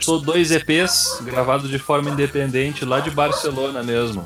[0.00, 4.24] são dois EPs gravados de forma independente lá de Barcelona mesmo.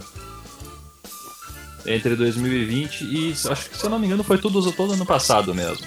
[1.85, 5.55] Entre 2020 e acho que se eu não me engano foi tudo todo ano passado
[5.55, 5.87] mesmo.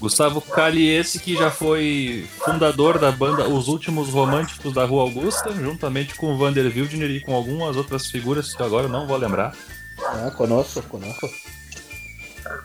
[0.00, 5.52] Gustavo Cali, esse que já foi fundador da banda Os Últimos Românticos da Rua Augusta,
[5.52, 9.16] juntamente com o Vander Wildner e com algumas outras figuras que agora eu não vou
[9.16, 9.56] lembrar.
[10.00, 11.28] Ah, conosco, conosco.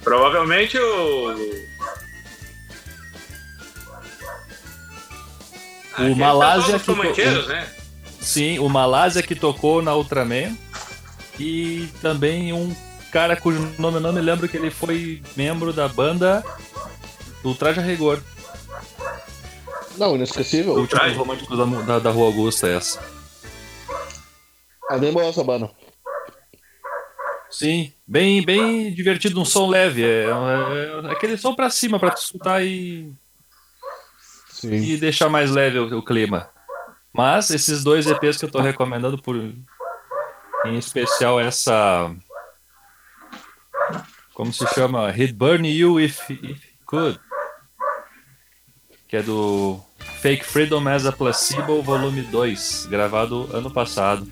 [0.03, 1.33] Provavelmente o.
[5.93, 6.91] O aquele Malásia que
[7.47, 7.67] né?
[8.19, 10.55] Sim, o Malásia que tocou na Ultraman.
[11.39, 12.75] E também um
[13.11, 16.43] cara cujo nome eu não me lembro que ele foi membro da banda
[17.43, 18.19] Ultraja Rigor.
[19.97, 20.71] Não, O inesquecível.
[20.73, 21.15] último Ultraje?
[21.15, 22.99] romântico da, da, da Rua Augusta, essa.
[24.91, 25.69] É bem boa essa banda.
[27.49, 30.03] Sim, bem, bem divertido, um som leve.
[30.03, 33.13] É, é- é aquele som pra cima pra tu escutar e,
[34.49, 34.73] Sim.
[34.73, 36.49] e deixar mais leve o, o clima.
[37.13, 39.35] Mas esses dois EPs que eu tô recomendando por
[40.65, 42.13] em especial essa
[44.33, 45.11] como se chama?
[45.11, 47.19] He'd Burn You If, if He Could
[49.07, 49.79] que é do
[50.21, 54.27] Fake Freedom as a Placebo volume 2 gravado ano passado.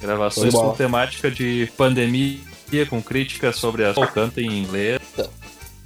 [0.00, 2.40] Gravações com temática de pandemia
[2.88, 5.00] com críticas sobre a canta em inglês.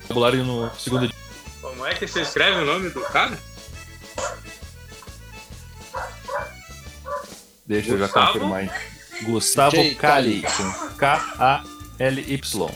[0.02, 1.16] Vocabulário no segundo dia
[1.60, 3.36] Como é que você escreve o nome do cara?
[7.66, 8.26] Deixa eu já Gustavo?
[8.32, 8.62] confirmar.
[8.62, 8.70] hein?
[9.22, 12.70] Gustavo com K-A-L-Y.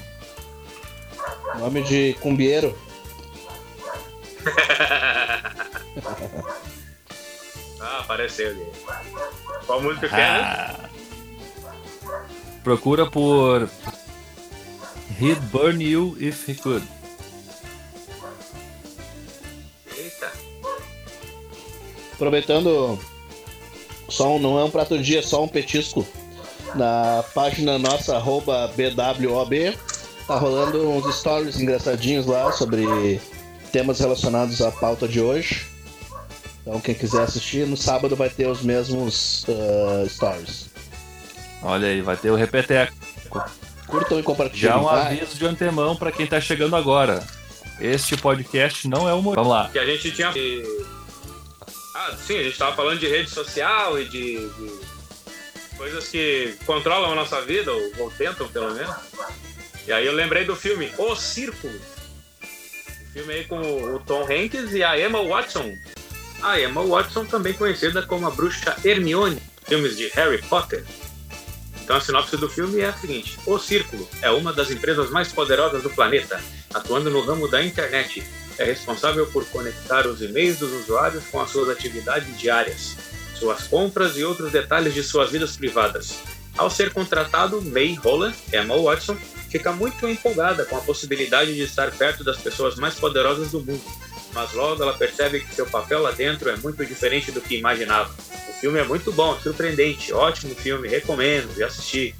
[1.58, 2.76] Nome de cumbieiro.
[7.82, 8.66] Ah, apareceu ali.
[9.66, 10.18] Qual música que é?
[10.18, 10.40] né?
[10.42, 10.88] Ah.
[12.62, 13.68] Procura por
[15.18, 16.86] He'd Burn You If He Could.
[19.96, 20.30] Eita.
[22.12, 22.98] Aproveitando,
[24.10, 26.06] só um, não é um prato do dia, é só um petisco.
[26.74, 29.76] Na página nossa, arroba BWOB,
[30.26, 33.20] tá rolando uns stories engraçadinhos lá sobre
[33.72, 35.66] temas relacionados à pauta de hoje.
[36.62, 40.70] Então quem quiser assistir, no sábado vai ter os mesmos ah, stories.
[41.62, 42.94] Olha aí, vai ter o repeteco.
[43.86, 44.70] Curtam e compartilhem.
[44.70, 45.18] Já um Vai.
[45.18, 47.22] aviso de antemão pra quem tá chegando agora.
[47.80, 49.34] Este podcast não é humor.
[49.34, 49.68] Vamos lá.
[49.70, 50.32] Que a gente tinha.
[52.16, 54.80] Sim, a gente tava falando de rede social e de, de
[55.76, 58.94] coisas que controlam a nossa vida, ou, ou tentam pelo menos.
[59.86, 61.74] E aí eu lembrei do filme O Círculo.
[61.74, 65.74] O filme aí com o Tom Hanks e a Emma Watson.
[66.42, 70.84] A Emma Watson, também conhecida como a bruxa Hermione, filmes de Harry Potter.
[71.82, 75.32] Então a sinopse do filme é a seguinte: O Círculo é uma das empresas mais
[75.32, 76.40] poderosas do planeta,
[76.72, 78.22] atuando no ramo da internet.
[78.60, 82.94] É responsável por conectar os e-mails dos usuários com as suas atividades diárias,
[83.34, 86.18] suas compras e outros detalhes de suas vidas privadas.
[86.58, 89.16] Ao ser contratado, May Holland, Emma Watson,
[89.48, 93.82] fica muito empolgada com a possibilidade de estar perto das pessoas mais poderosas do mundo,
[94.34, 98.14] mas logo ela percebe que seu papel lá dentro é muito diferente do que imaginava.
[98.46, 102.14] O filme é muito bom, surpreendente, ótimo filme, recomendo de assistir.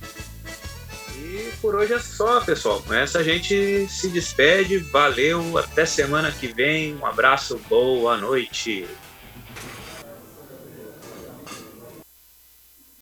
[1.61, 2.83] Por hoje é só, pessoal.
[2.83, 4.79] Com essa a gente se despede.
[4.79, 6.97] Valeu, até semana que vem.
[6.97, 8.87] Um abraço, boa noite.